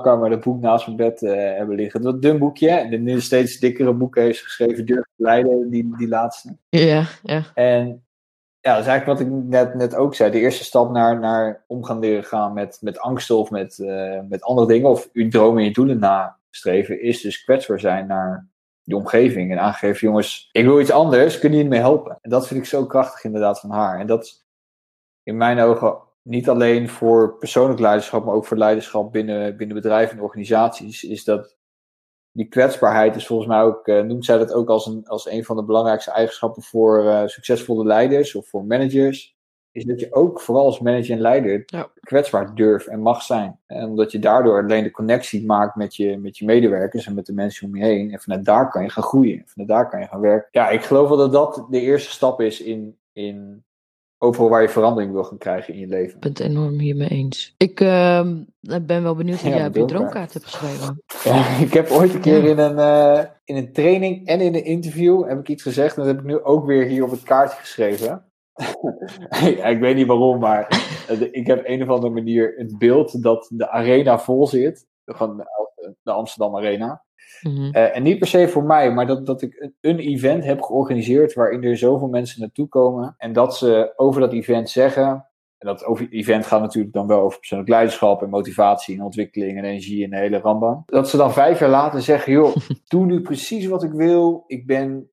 [0.02, 2.02] kamer dat boek naast mijn bed eh, hebben liggen.
[2.02, 2.70] Dat dun boekje.
[2.70, 4.86] En de nu steeds dikkere boeken heeft geschreven.
[4.86, 6.58] Durf te leiden, die, die laatste.
[6.70, 7.44] Ja, ja.
[7.54, 8.04] En
[8.60, 10.32] ja, dat is eigenlijk wat ik net, net ook zei.
[10.32, 13.78] De eerste stap naar, naar omgaan leren gaan met, met angsten of met,
[14.30, 14.90] met andere dingen.
[14.90, 17.02] Of uw dromen en je doelen nastreven.
[17.02, 18.49] Is dus kwetsbaar zijn naar
[18.90, 19.52] je omgeving.
[19.52, 21.40] En aangeven, jongens, ik wil iets anders.
[21.40, 22.18] Kunnen jullie me helpen?
[22.22, 24.00] En dat vind ik zo krachtig inderdaad van haar.
[24.00, 24.46] En dat
[25.24, 30.18] in mijn ogen niet alleen voor persoonlijk leiderschap, maar ook voor leiderschap binnen, binnen bedrijven
[30.18, 31.04] en organisaties.
[31.04, 31.58] Is dat
[32.32, 35.44] die kwetsbaarheid is volgens mij ook, eh, noemt zij dat ook als een, als een
[35.44, 39.38] van de belangrijkste eigenschappen voor eh, succesvolle leiders of voor managers.
[39.72, 41.90] Is dat je ook vooral als manager en leider Ja.
[42.00, 43.60] kwetsbaar durft en mag zijn.
[43.68, 47.26] En omdat je daardoor alleen de connectie maakt met je, met je medewerkers en met
[47.26, 48.12] de mensen om je heen.
[48.12, 49.38] En vanuit daar kan je gaan groeien.
[49.38, 50.48] En vanuit daar kan je gaan werken.
[50.52, 53.64] Ja, ik geloof wel dat dat de eerste stap is in, in
[54.18, 56.14] overal waar je verandering wil gaan krijgen in je leven.
[56.16, 57.54] Ik ben het enorm hiermee eens.
[57.58, 58.44] Ik ehm,
[58.82, 60.34] ben wel benieuwd hoe Ja, jij op je droomkaart.
[60.34, 61.02] hebt geschreven.
[61.24, 64.66] Ja, ik heb ooit een keer in, een, eh, in een training en in een
[64.66, 65.98] interview heb ik iets gezegd.
[65.98, 68.24] En dat heb ik nu ook weer hier op het kaartje geschreven.
[69.58, 70.68] ja, ik weet niet waarom, maar
[71.08, 74.88] eh, ik heb een of andere manier het beeld dat de arena vol zit.
[75.06, 75.38] Van
[76.02, 77.04] de, Amsterdam Arena.
[77.42, 77.72] Mhm.
[77.72, 80.62] Eh, en niet per se voor mij, maar dat, dat ik een, een event heb
[80.62, 83.16] georganiseerd waarin er zoveel mensen naartoe komen.
[83.18, 85.30] En dat ze over dat event zeggen.
[85.58, 89.58] En dat over, event gaat natuurlijk dan wel over persoonlijk leiderschap en motivatie en ontwikkeling
[89.58, 90.84] en energie en de hele rambam.
[90.86, 92.56] Dat ze dan vijf jaar later zeggen, joh,
[92.88, 94.44] doe nu precies wat ik wil.
[94.48, 95.12] Ik ben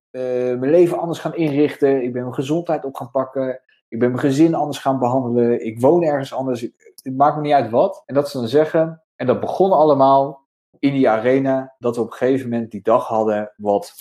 [0.59, 2.03] mijn leven anders gaan inrichten.
[2.03, 3.61] Ik ben mijn gezondheid op gaan pakken.
[3.87, 5.65] Ik ben mijn gezin anders gaan behandelen.
[5.65, 6.61] Ik woon ergens anders.
[6.61, 8.03] Het maakt me niet uit wat.
[8.05, 10.47] En dat ze dan zeggen, en dat begon allemaal
[10.79, 13.93] in die arena dat we op een gegeven moment die dag hadden wat,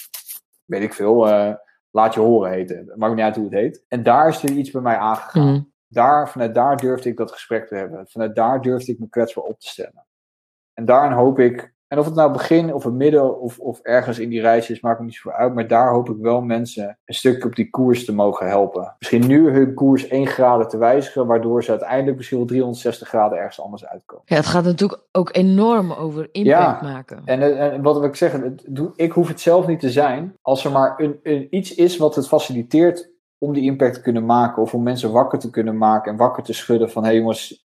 [0.64, 1.54] weet ik veel, eh,
[1.90, 2.76] laat je horen heten.
[2.76, 3.84] Het maakt niet uit hoe het heet.
[3.88, 5.46] En daar is er iets bij mij aangegaan.
[5.46, 5.62] Mhm.
[5.88, 8.06] Daar, vanuit daar durfde ik dat gesprek te hebben.
[8.08, 10.06] Vanuit daar durfde ik me kwetsbaar op te stellen.
[10.74, 14.18] En daarin hoop ik En of het nou begin of het midden of, of ergens
[14.18, 15.54] in die reis is, maakt me niet zo uit.
[15.54, 18.94] Maar daar hoop ik wel mensen een stukje op die koers te mogen helpen.
[18.98, 23.38] Misschien nu hun koers 1 graden te wijzigen, waardoor ze uiteindelijk misschien wel 360 graden
[23.38, 24.24] ergens anders uitkomen.
[24.26, 27.22] Ja, het gaat natuurlijk ook enorm over impact maken.
[27.24, 28.56] En, en wat wil ik zeggen,
[28.96, 30.34] ik hoef het zelf niet te zijn.
[30.42, 34.24] Als er maar een, een, iets is wat het faciliteert om die impact te kunnen
[34.24, 34.62] maken.
[34.62, 37.66] Of om mensen wakker te kunnen maken en wakker te schudden van hé hey jongens,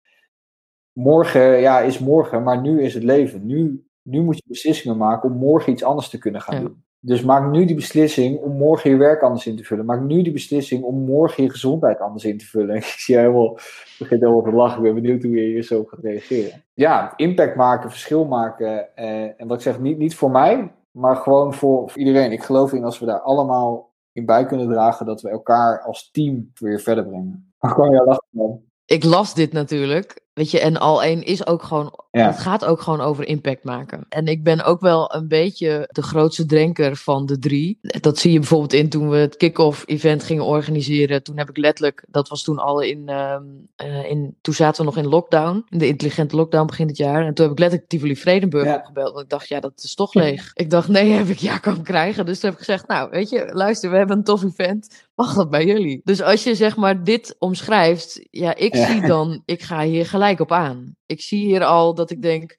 [0.93, 3.45] morgen ja, is morgen, maar nu is het leven.
[3.45, 6.84] Nu, nu moet je beslissingen maken om morgen iets anders te kunnen gaan doen.
[7.04, 9.86] Dus maak nu die beslissing om morgen je werk anders in te vullen.
[9.86, 12.76] Maak nu die beslissing om morgen je gezondheid anders in te vullen.
[12.82, 14.78] Ik zie helemaal, ik begin helemaal te lachen.
[14.78, 16.64] Ik ben benieuwd hoe je hier zo gaat reageren.
[16.74, 18.95] Ja, impact maken, verschil maken.
[18.95, 22.32] Eh, en wat ik zeg, niet, niet voor mij, maar gewoon voor, voor iedereen.
[22.32, 26.12] Ik geloof in als we daar allemaal in bij kunnen dragen, dat we elkaar als
[26.12, 27.54] team weer verder brengen.
[27.60, 28.62] Maar gewoon ja, lachen man.
[28.86, 30.22] Ik las dit natuurlijk.
[30.34, 31.99] Weet je, en al één is ook gewoon.
[32.11, 34.05] Het gaat ook gewoon over impact maken.
[34.09, 37.79] En ik ben ook wel een beetje de grootste drenker van de drie.
[37.82, 41.23] Dat zie je bijvoorbeeld in toen we het kick-off event gingen organiseren.
[41.23, 44.36] Toen heb ik letterlijk, dat was toen al in, uh, in.
[44.41, 45.65] Toen zaten we nog in lockdown.
[45.69, 47.25] In de intelligente lockdown begin dit jaar.
[47.25, 48.75] En toen heb ik letterlijk Tivoli Vredenburg ja.
[48.75, 49.11] opgebeld.
[49.11, 50.51] Want ik dacht, ja, dat is toch leeg.
[50.63, 52.25] ik dacht, nee, heb ik ja kan krijgen.
[52.25, 55.05] Dus toen heb ik gezegd, nou, weet je, luister, we hebben een tof event.
[55.15, 56.01] Mag dat bij jullie?
[56.03, 58.27] Dus als je zeg maar dit omschrijft.
[58.32, 60.95] Ja, ik zie dan, ik ga hier gelijk gelijk op aan.
[61.05, 62.57] Ik zie hier al dat ik denk,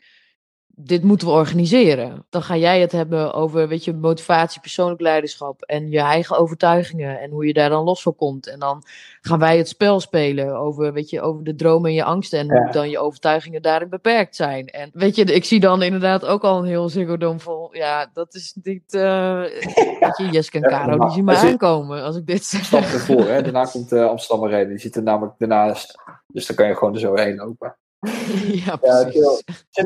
[0.75, 2.27] dit moeten we organiseren.
[2.31, 7.21] Dan ga jij het hebben over, weet je, motivatie, persoonlijk leiderschap en je eigen overtuigingen
[7.21, 8.47] en hoe je daar dan los voor komt.
[8.47, 8.83] En dan
[9.21, 12.51] gaan wij het spel spelen over, weet je, over de dromen en je angsten en
[12.51, 14.67] hoe dan je overtuigingen daarin beperkt zijn.
[14.67, 17.75] En weet je, ik zie dan inderdaad ook al een heel Ziggo vol.
[17.75, 19.41] Ja, dat is niet, uh,
[20.01, 22.65] weet je, Jeske en Caro, die zien me aankomen als ik dit zeg.
[22.65, 23.43] Stap ervoor, hè.
[23.43, 25.95] Daarna komt uh, Amsterdam Arena, die zit er namelijk daarnaast.
[26.27, 27.77] Dus dan kan je gewoon er zo heen lopen.
[28.65, 29.43] ja, precies.
[29.71, 29.85] Ja,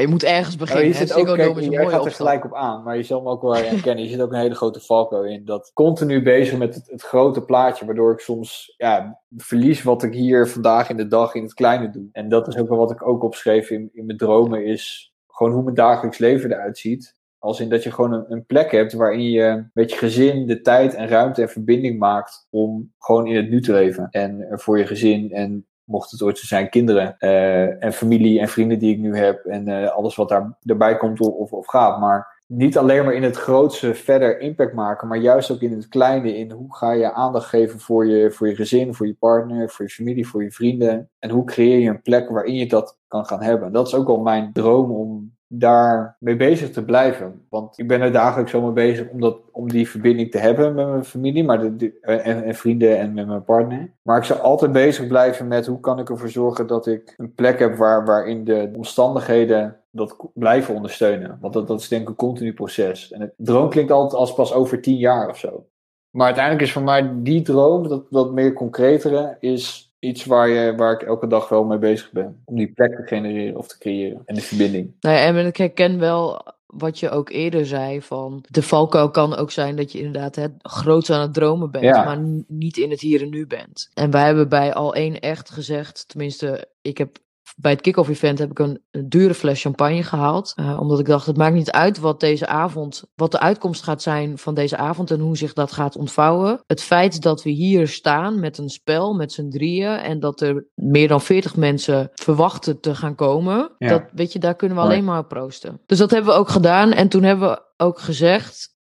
[0.00, 0.86] je moet ergens beginnen.
[0.86, 3.42] je zit ook, kijk, je gaat er gelijk op aan, maar je zal hem ook
[3.42, 4.04] wel herkennen.
[4.04, 5.44] Je zit ook een hele grote valko in.
[5.44, 10.12] Dat continu bezig met het, het, grote plaatje, waardoor ik soms ja, verlies wat ik
[10.12, 12.08] hier vandaag in de dag in het kleine doe.
[12.12, 15.52] En dat is ook wel wat ik ook opschreef in, in mijn dromen, is gewoon
[15.52, 17.16] hoe mijn dagelijks leven eruit ziet.
[17.38, 20.60] Als in dat je gewoon een, een, plek hebt waarin je met je gezin de
[20.60, 24.08] tijd en ruimte en verbinding maakt om gewoon in het nu te leven.
[24.10, 28.48] En voor je gezin en mocht het ooit zo zijn, kinderen uh, en familie en
[28.48, 32.00] vrienden die ik nu heb en uh, alles wat daar, daarbij komt of, of gaat.
[32.00, 35.88] Maar niet alleen maar in het grootste verder impact maken, maar juist ook in het
[35.88, 36.36] kleine.
[36.36, 39.84] In hoe ga je aandacht geven voor je, voor je gezin, voor je partner, voor
[39.84, 41.10] je familie, voor je vrienden.
[41.18, 43.72] En hoe creëer je een plek waarin je dat kan gaan hebben.
[43.72, 47.46] Dat is ook al mijn droom om daar mee bezig te blijven.
[47.48, 50.74] Want ik ben er dagelijks zo mee bezig om, dat, om die verbinding te hebben
[50.74, 53.92] met mijn familie maar de, en, en, vrienden en met mijn partner.
[54.02, 57.34] Maar ik zal altijd bezig blijven met hoe kan ik ervoor zorgen dat ik een
[57.34, 61.38] plek heb waar, waarin de omstandigheden dat blijven ondersteunen.
[61.40, 63.12] Want dat, dat is denk ik een continu proces.
[63.12, 65.66] En het droom klinkt altijd als pas over tien jaar of zo.
[66.10, 70.74] Maar uiteindelijk is voor mij die droom, dat, dat meer concretere, is iets waar, je,
[70.76, 72.42] waar ik elke dag wel mee bezig ben.
[72.44, 74.22] Om die plek te genereren of te creëren.
[74.24, 74.92] En de verbinding.
[75.00, 79.36] Nou ja, en ik herken wel wat je ook eerder zei van de valkuil kan
[79.36, 83.00] ook zijn dat je inderdaad het groot aan het dromen bent, maar niet in het
[83.00, 83.90] hier en nu bent.
[83.94, 87.18] En wij hebben bij al één echt gezegd, tenminste, ik heb
[87.56, 90.52] bij het kick-off event heb ik een, dure fles champagne gehaald.
[90.56, 94.02] Uh, omdat ik dacht, het maakt niet uit wat deze avond, wat de uitkomst gaat
[94.02, 96.60] zijn van deze avond en hoe zich dat gaat ontvouwen.
[96.66, 100.66] Het feit dat we hier staan met een spel, met z'n drieën, en dat er
[100.74, 105.04] meer dan 40 mensen verwachten te gaan komen, dat, weet je, daar kunnen we alleen
[105.04, 105.80] maar op proosten.
[105.86, 106.92] Dus dat hebben we ook gedaan.
[106.92, 108.76] En toen hebben we ook gezegd,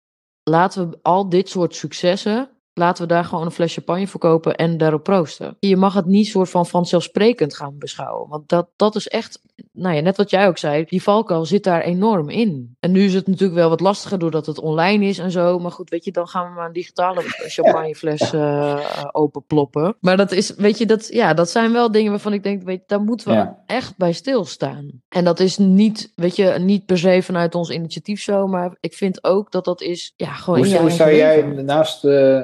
[0.43, 4.77] laten we al dit soort successen Laten we daar gewoon een fles champagne verkopen en
[4.77, 5.57] daarop proosten.
[5.59, 8.29] Je mag het niet soort van vanzelfsprekend gaan beschouwen.
[8.29, 9.41] Want dat, dat is echt,
[9.71, 12.75] nou ja, net wat jij ook zei, die valkuil zit daar enorm in.
[12.79, 15.59] En nu is het natuurlijk wel wat lastiger doordat het online is en zo.
[15.59, 19.95] Maar goed, weet je, dan gaan we maar een digitale champagnefles uh, openploppen.
[19.99, 22.79] Maar dat is, weet je, dat, ja, dat zijn wel dingen waarvan ik denk, weet
[22.79, 25.01] je, daar moeten we echt bij stilstaan.
[25.09, 28.93] En dat is niet, weet je, niet per se vanuit ons initiatief zo, maar ik
[28.93, 32.05] vind ook dat dat is, ja, gewoon hoe, hoe zou jij naast...
[32.05, 32.41] Uh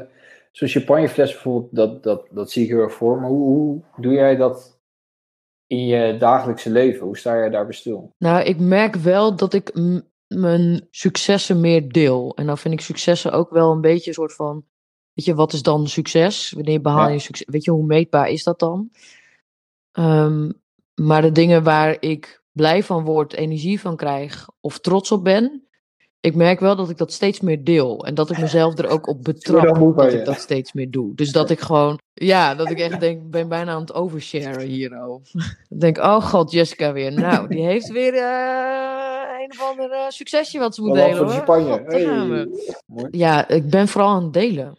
[0.55, 3.19] Zo'n champagnefles bijvoorbeeld, dat, dat, dat zie ik heel erg voor.
[3.19, 4.79] Maar hoe, hoe doe jij dat
[5.67, 7.05] in je dagelijkse leven?
[7.05, 8.13] Hoe sta je daar stil?
[8.17, 9.73] Nou, ik merk wel dat ik
[10.27, 12.35] mijn successen meer deel.
[12.35, 14.65] En dan vind ik successen ook wel een beetje een soort van...
[15.13, 16.51] Weet je, wat is dan succes?
[16.51, 17.47] Wanneer behaal je succes?
[17.49, 18.89] Weet je, hoe meetbaar is dat dan?
[19.99, 20.61] Um,
[21.01, 25.64] maar de dingen waar ik blij van word, energie van krijg of trots op ben,
[26.25, 28.05] ik merk wel dat ik dat steeds meer deel.
[28.05, 31.15] En dat ik mezelf er ook op betrap dat ik dat steeds meer doe.
[31.15, 34.67] Dus dat ik gewoon, ja, dat ik echt denk, ik ben bijna aan het oversharen
[34.67, 34.91] hier.
[35.69, 37.13] Ik denk, oh god, Jessica weer.
[37.13, 41.17] Nou, die heeft weer uh, een of ander succesje wat ze moet delen.
[41.17, 41.31] Hoor.
[41.31, 41.83] Spanje.
[41.85, 42.47] Hey.
[43.11, 44.77] Ja, ik ben vooral aan het delen.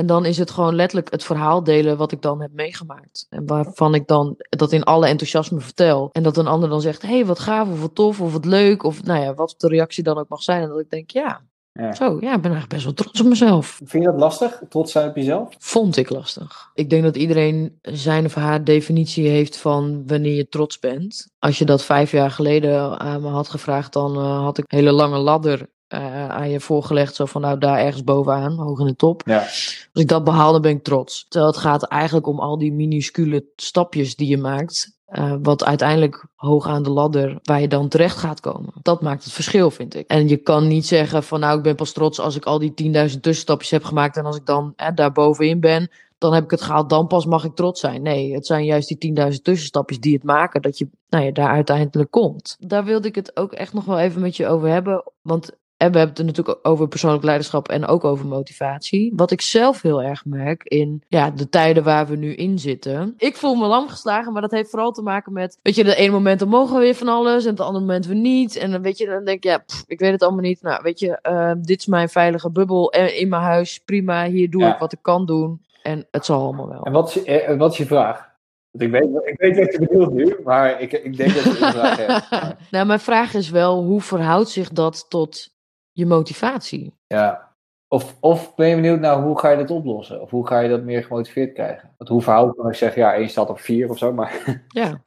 [0.00, 3.26] En dan is het gewoon letterlijk het verhaal delen wat ik dan heb meegemaakt.
[3.28, 6.08] En waarvan ik dan dat in alle enthousiasme vertel.
[6.12, 8.44] En dat een ander dan zegt, hé, hey, wat gaaf, of wat tof, of wat
[8.44, 8.82] leuk.
[8.82, 10.62] Of nou ja, wat de reactie dan ook mag zijn.
[10.62, 11.40] En dat ik denk, ja,
[11.72, 11.92] ja.
[11.94, 13.80] Zo, ja, ik ben eigenlijk best wel trots op mezelf.
[13.84, 15.54] Vind je dat lastig, trots zijn op jezelf?
[15.58, 16.70] Vond ik lastig.
[16.74, 21.26] Ik denk dat iedereen zijn of haar definitie heeft van wanneer je trots bent.
[21.38, 24.78] Als je dat vijf jaar geleden aan me had gevraagd, dan uh, had ik een
[24.78, 27.14] hele lange ladder uh, aan je voorgelegd.
[27.14, 29.22] Zo van nou daar ergens bovenaan, hoog in de top.
[29.24, 29.38] Ja.
[29.38, 31.26] Als ik dat behaal, dan ben ik trots.
[31.28, 34.98] Terwijl het gaat eigenlijk om al die minuscule stapjes die je maakt.
[35.10, 38.72] Uh, wat uiteindelijk hoog aan de ladder, waar je dan terecht gaat komen.
[38.82, 40.06] Dat maakt het verschil, vind ik.
[40.06, 42.70] En je kan niet zeggen van nou, ik ben pas trots als ik al die
[42.70, 44.16] 10.000 tussenstapjes heb gemaakt.
[44.16, 47.26] En als ik dan eh, daar bovenin ben, dan heb ik het gehaald, dan pas
[47.26, 48.02] mag ik trots zijn.
[48.02, 51.50] Nee, het zijn juist die 10.000 tussenstapjes die het maken dat je nou ja, daar
[51.50, 52.56] uiteindelijk komt.
[52.58, 55.02] Daar wilde ik het ook echt nog wel even met je over hebben.
[55.22, 55.50] Want
[55.80, 59.12] en we hebben het natuurlijk over persoonlijk leiderschap en ook over motivatie.
[59.16, 63.14] Wat ik zelf heel erg merk in ja, de tijden waar we nu in zitten.
[63.16, 65.58] Ik voel me lam geslagen, maar dat heeft vooral te maken met...
[65.62, 68.06] Weet je, de ene moment dan mogen we weer van alles en het andere moment
[68.06, 68.56] we niet.
[68.56, 70.62] En dan weet je, dan denk je, ja, ik weet het allemaal niet.
[70.62, 73.78] Nou, weet je, uh, dit is mijn veilige bubbel in mijn huis.
[73.84, 75.60] Prima, hier doe ik wat ik kan doen.
[75.82, 76.82] En het zal allemaal wel.
[76.82, 78.28] En wat is, eh, wat is je vraag?
[78.72, 81.72] ik weet, ik weet wat je bedoelt nu, maar ik, ik denk dat je een
[81.72, 82.28] vraag hebt.
[82.70, 85.58] Nou, mijn vraag is wel, hoe verhoudt zich dat tot
[85.92, 86.94] je motivatie.
[87.06, 87.48] Ja.
[87.88, 90.20] Of, of ben je benieuwd naar hoe ga je dat oplossen?
[90.22, 91.94] Of hoe ga je dat meer gemotiveerd krijgen?
[91.96, 94.32] Want hoe verhoudt kan ik zeggen, ja, één staat op vier of zo, maar...
[94.68, 95.04] Ja.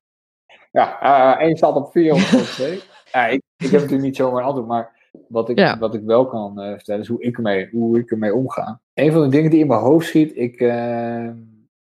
[0.71, 2.81] ja, uh, één staat op vier of twee.
[3.11, 6.25] ja, ik, ik heb natuurlijk niet zomaar een antwoord, maar wat ik, wat ik wel
[6.25, 8.81] kan uh, vertellen is hoe ik, ermee, hoe ik ermee omga.
[8.93, 10.59] Een van de dingen die in mijn hoofd schiet, ik...
[10.59, 11.29] Uh,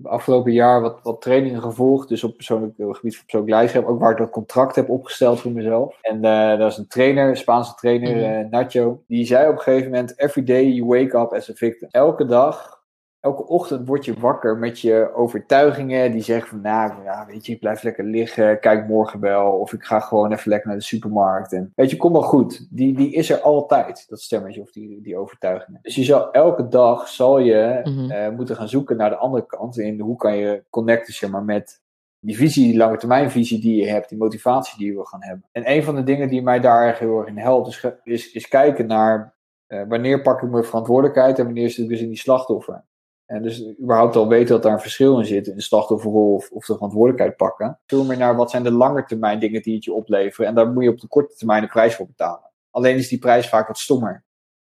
[0.03, 2.09] afgelopen jaar wat, wat trainingen gevolgd.
[2.09, 3.87] Dus op persoonlijk uh, gebied van persoonlijk leiderschap.
[3.87, 5.99] Ook waar ik dat contract heb opgesteld voor mezelf.
[6.03, 9.03] En uh, dat is een trainer, een Spaanse trainer, mm Nacho.
[9.07, 11.89] Die zei op een gegeven moment: Every day you wake up as a victim.
[11.91, 12.83] Elke dag
[13.25, 17.53] elke ochtend word je wakker met je overtuigingen die zeggen van, nou, ja, weet je,
[17.53, 20.85] ik blijf lekker liggen, kijk morgen wel, of ik ga gewoon even lekker naar de
[20.85, 21.53] supermarkt.
[21.53, 22.67] En weet je, kom wel goed.
[22.71, 25.79] Die, die is er altijd, dat stemmetje of die, die overtuigingen.
[25.83, 28.03] Dus je zal elke dag zal je mm
[28.37, 29.79] moeten gaan zoeken naar de andere kant.
[29.79, 31.83] In hoe kan je connecten, zeg maar, met
[32.19, 35.23] die visie, die lange termijn visie die je hebt, die motivatie die je wil gaan
[35.23, 35.49] hebben.
[35.53, 38.33] En een van de dingen die mij daar erg heel erg in helpt, is, is,
[38.33, 39.35] is kijken naar
[39.69, 42.85] uh, wanneer pak ik mijn verantwoordelijkheid en wanneer zit ik dus in die slachtoffer.
[43.27, 46.67] En dus überhaupt al weten dat daar een verschil in zit, in de slachtofferrol of,
[46.67, 47.81] de verantwoordelijkheid pakken.
[47.87, 50.49] Veel meer naar wat zijn de lange termijn dingen die het je opleveren.
[50.49, 52.51] En daar moet je op de korte termijn een prijs voor betalen.
[52.71, 54.25] Alleen is die prijs vaak wat stommer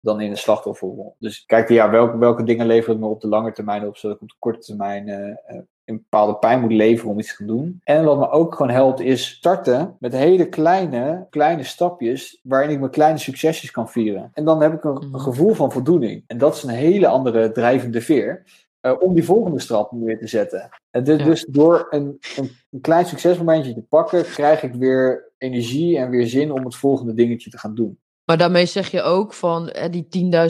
[0.09, 1.15] dan in de slachtofferrol.
[1.19, 4.17] Dus kijk, ja, welke, welke dingen leveren het me op de lange termijn op, zodat
[4.17, 7.47] ik op de korte termijn uh, een bepaalde pijn moet leveren om iets te gaan
[7.47, 7.81] doen.
[7.85, 12.79] En wat me ook gewoon helpt is starten met hele kleine, kleine stapjes waarin ik
[12.79, 14.31] mijn kleine succesjes kan vieren.
[14.33, 15.19] En dan heb ik een, mhm.
[15.19, 16.25] gevoel van voldoening.
[16.27, 18.45] En dat is een hele andere drijvende veer.
[18.83, 20.69] Uh, om die volgende stap weer te zetten.
[20.91, 25.99] En dus, dus door een, een, een, klein succesmomentje te pakken, krijg ik weer energie
[25.99, 27.99] en weer zin om het volgende dingetje te gaan doen.
[28.29, 30.07] Maar daarmee zeg je ook van hè, die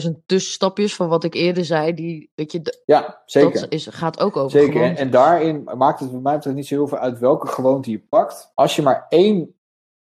[0.07, 3.59] 10.000 tussenstapjes van wat ik eerder zei, die, weet je, ja, zeker.
[3.59, 6.67] dat is, gaat ook over Zeker, en, en, daarin maakt het bij mij betreft niet
[6.67, 8.51] zo heel veel uit welke gewoonte je pakt.
[8.53, 9.55] Als je maar één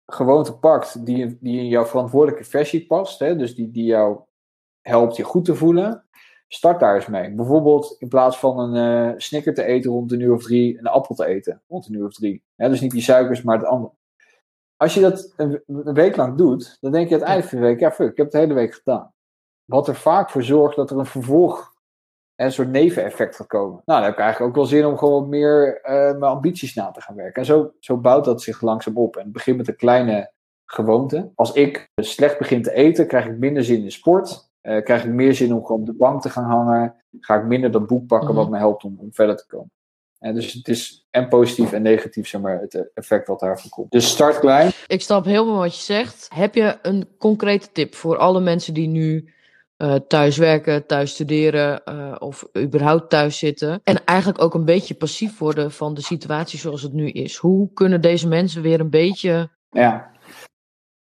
[0.05, 4.19] gewoonte pakt die, die in jouw verantwoordelijke versie past, hè, dus die, die jou
[4.81, 6.05] helpt je goed te voelen,
[6.47, 7.33] start daar eens mee.
[7.33, 10.87] Bijvoorbeeld in plaats van een uh, snicker te eten rond een uur of drie, een
[10.87, 12.43] appel te eten rond een uur of drie.
[12.55, 13.93] Hè, dus niet die suikers, maar het andere
[14.81, 15.63] als je dat een,
[15.93, 18.25] week lang doet, dan denk je het eind van de week, ja fuck, ik heb
[18.25, 19.13] het de hele week gedaan.
[19.65, 21.73] Wat er vaak voor zorgt dat er een vervolg,
[22.35, 23.81] een soort neveneffect gaat komen.
[23.85, 26.91] Nou, dan heb ik eigenlijk ook wel zin om gewoon meer uh, mijn ambities na
[26.91, 27.41] te gaan werken.
[27.41, 29.15] En zo, zo bouwt dat zich langzaam op.
[29.15, 30.31] En het begint met een kleine
[30.65, 31.31] gewoonte.
[31.35, 34.49] Als ik slecht begin te eten, krijg ik minder zin in sport.
[34.61, 36.95] Uh, krijg ik meer zin om gewoon op de bank te gaan hangen.
[37.19, 38.53] Ga ik minder dat boek pakken wat mhm.
[38.53, 39.71] me helpt om, om verder te komen.
[40.21, 43.91] En dus het is en positief en negatief, zeg maar, het effect wat daarvan komt.
[43.91, 44.71] Dus start klein.
[44.87, 46.27] Ik snap helemaal wat je zegt.
[46.33, 49.33] Heb je een concrete tip voor alle mensen die nu
[49.77, 53.81] uh, thuis werken, thuis studeren uh, of überhaupt thuis zitten.
[53.83, 57.35] En eigenlijk ook een beetje passief worden van de situatie zoals het nu is.
[57.35, 60.11] Hoe kunnen deze mensen weer een beetje ja.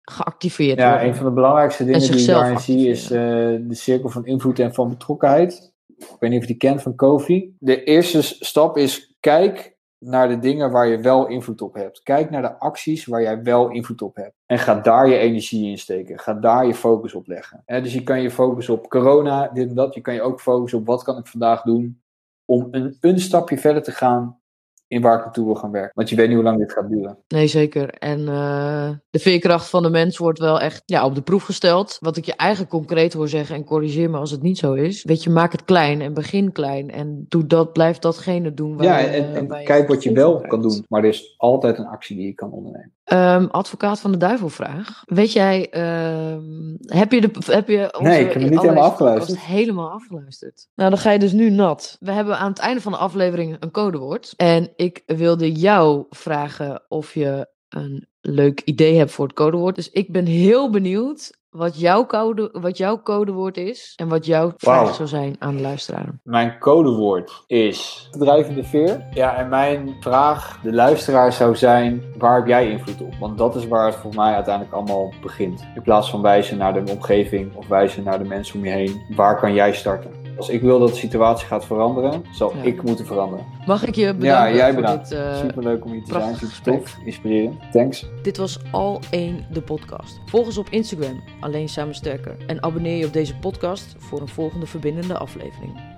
[0.02, 1.06] geactiveerd ja, worden?
[1.06, 3.20] Ja, een van de belangrijkste dingen die ik daarin zie is uh,
[3.68, 5.76] de cirkel van invloed en van betrokkenheid.
[5.98, 7.56] Ik weet niet of je die kent van Kofi.
[7.60, 12.04] De eerste stap is kijk naar de dingen waar je wel invloed op hebt.
[12.04, 14.36] Kijk naar de acties waar jij wel invloed op hebt.
[14.46, 16.20] En ga daar je energie in steken.
[16.20, 17.64] Ga daar je focus op leggen.
[17.66, 19.94] dus je kan je focussen op corona, dit en dat.
[19.94, 22.02] Je kan je ook focussen op wat kan ik vandaag doen
[22.46, 24.40] om een, een stapje verder te gaan
[24.88, 25.92] in waar ik naartoe wil gaan werken.
[25.94, 27.18] Want je weet niet hoe lang dit gaat duren.
[27.28, 27.90] Nee, zeker.
[27.90, 31.98] En uh, de veerkracht van de mens wordt wel echt ja, op de proef gesteld.
[32.00, 35.04] Wat ik je eigenlijk concreet hoor zeggen, en corrigeer me als het niet zo is.
[35.04, 36.92] Weet je, maak het klein en begin klein.
[36.92, 38.78] En doe dat, blijf datgene doen.
[38.78, 40.86] Waar ja, en, kijk wat je wel kan doen.
[40.88, 42.92] Maar er is altijd een actie die je kan ondernemen.
[43.14, 45.04] Um, advocaat van de duivelvraag.
[45.06, 46.38] Weet jij, uh,
[46.80, 47.32] heb je de.
[47.46, 49.40] Heb je onze, nee, ik heb hem niet helemaal afgeluisterd.
[49.40, 50.68] Helemaal afgeluisterd.
[50.76, 51.98] Nou, dan ga je dus nu nat.
[52.00, 54.34] We hebben aan het einde van de aflevering een codewoord.
[54.36, 59.76] En ik wilde jou vragen of je een leuk idee hebt voor het codewoord.
[59.76, 64.54] Dus ik ben heel benieuwd wat jouw, code, wat jouw codewoord is en wat jouw
[64.58, 66.20] vraag zou zijn aan de luisteraar.
[66.24, 69.08] Mijn codewoord is drijvende veer.
[69.14, 73.14] Ja, en mijn vraag, de luisteraar, zou zijn: waar heb jij invloed op?
[73.20, 75.66] Want dat is waar het voor mij uiteindelijk allemaal begint.
[75.76, 79.02] In plaats van wijzen naar de omgeving of wijzen naar de mensen om je heen,
[79.16, 80.27] waar kan jij starten?
[80.38, 83.46] Als ik wil dat de situatie gaat veranderen, zal ik moeten veranderen.
[83.66, 84.28] Mag ik je bedanken?
[84.28, 85.10] Ja, jij bedankt.
[85.10, 86.36] Dit, uh, Superleuk om hier te zijn.
[86.36, 86.98] Super tof.
[87.06, 87.56] Inspirerend.
[87.72, 88.06] Thanks.
[88.22, 90.20] Dit was al één de podcast.
[90.26, 92.38] Volg ons op Instagram, alleen samen sterker.
[92.48, 95.97] En abonneer je op deze podcast voor een volgende verbindende aflevering.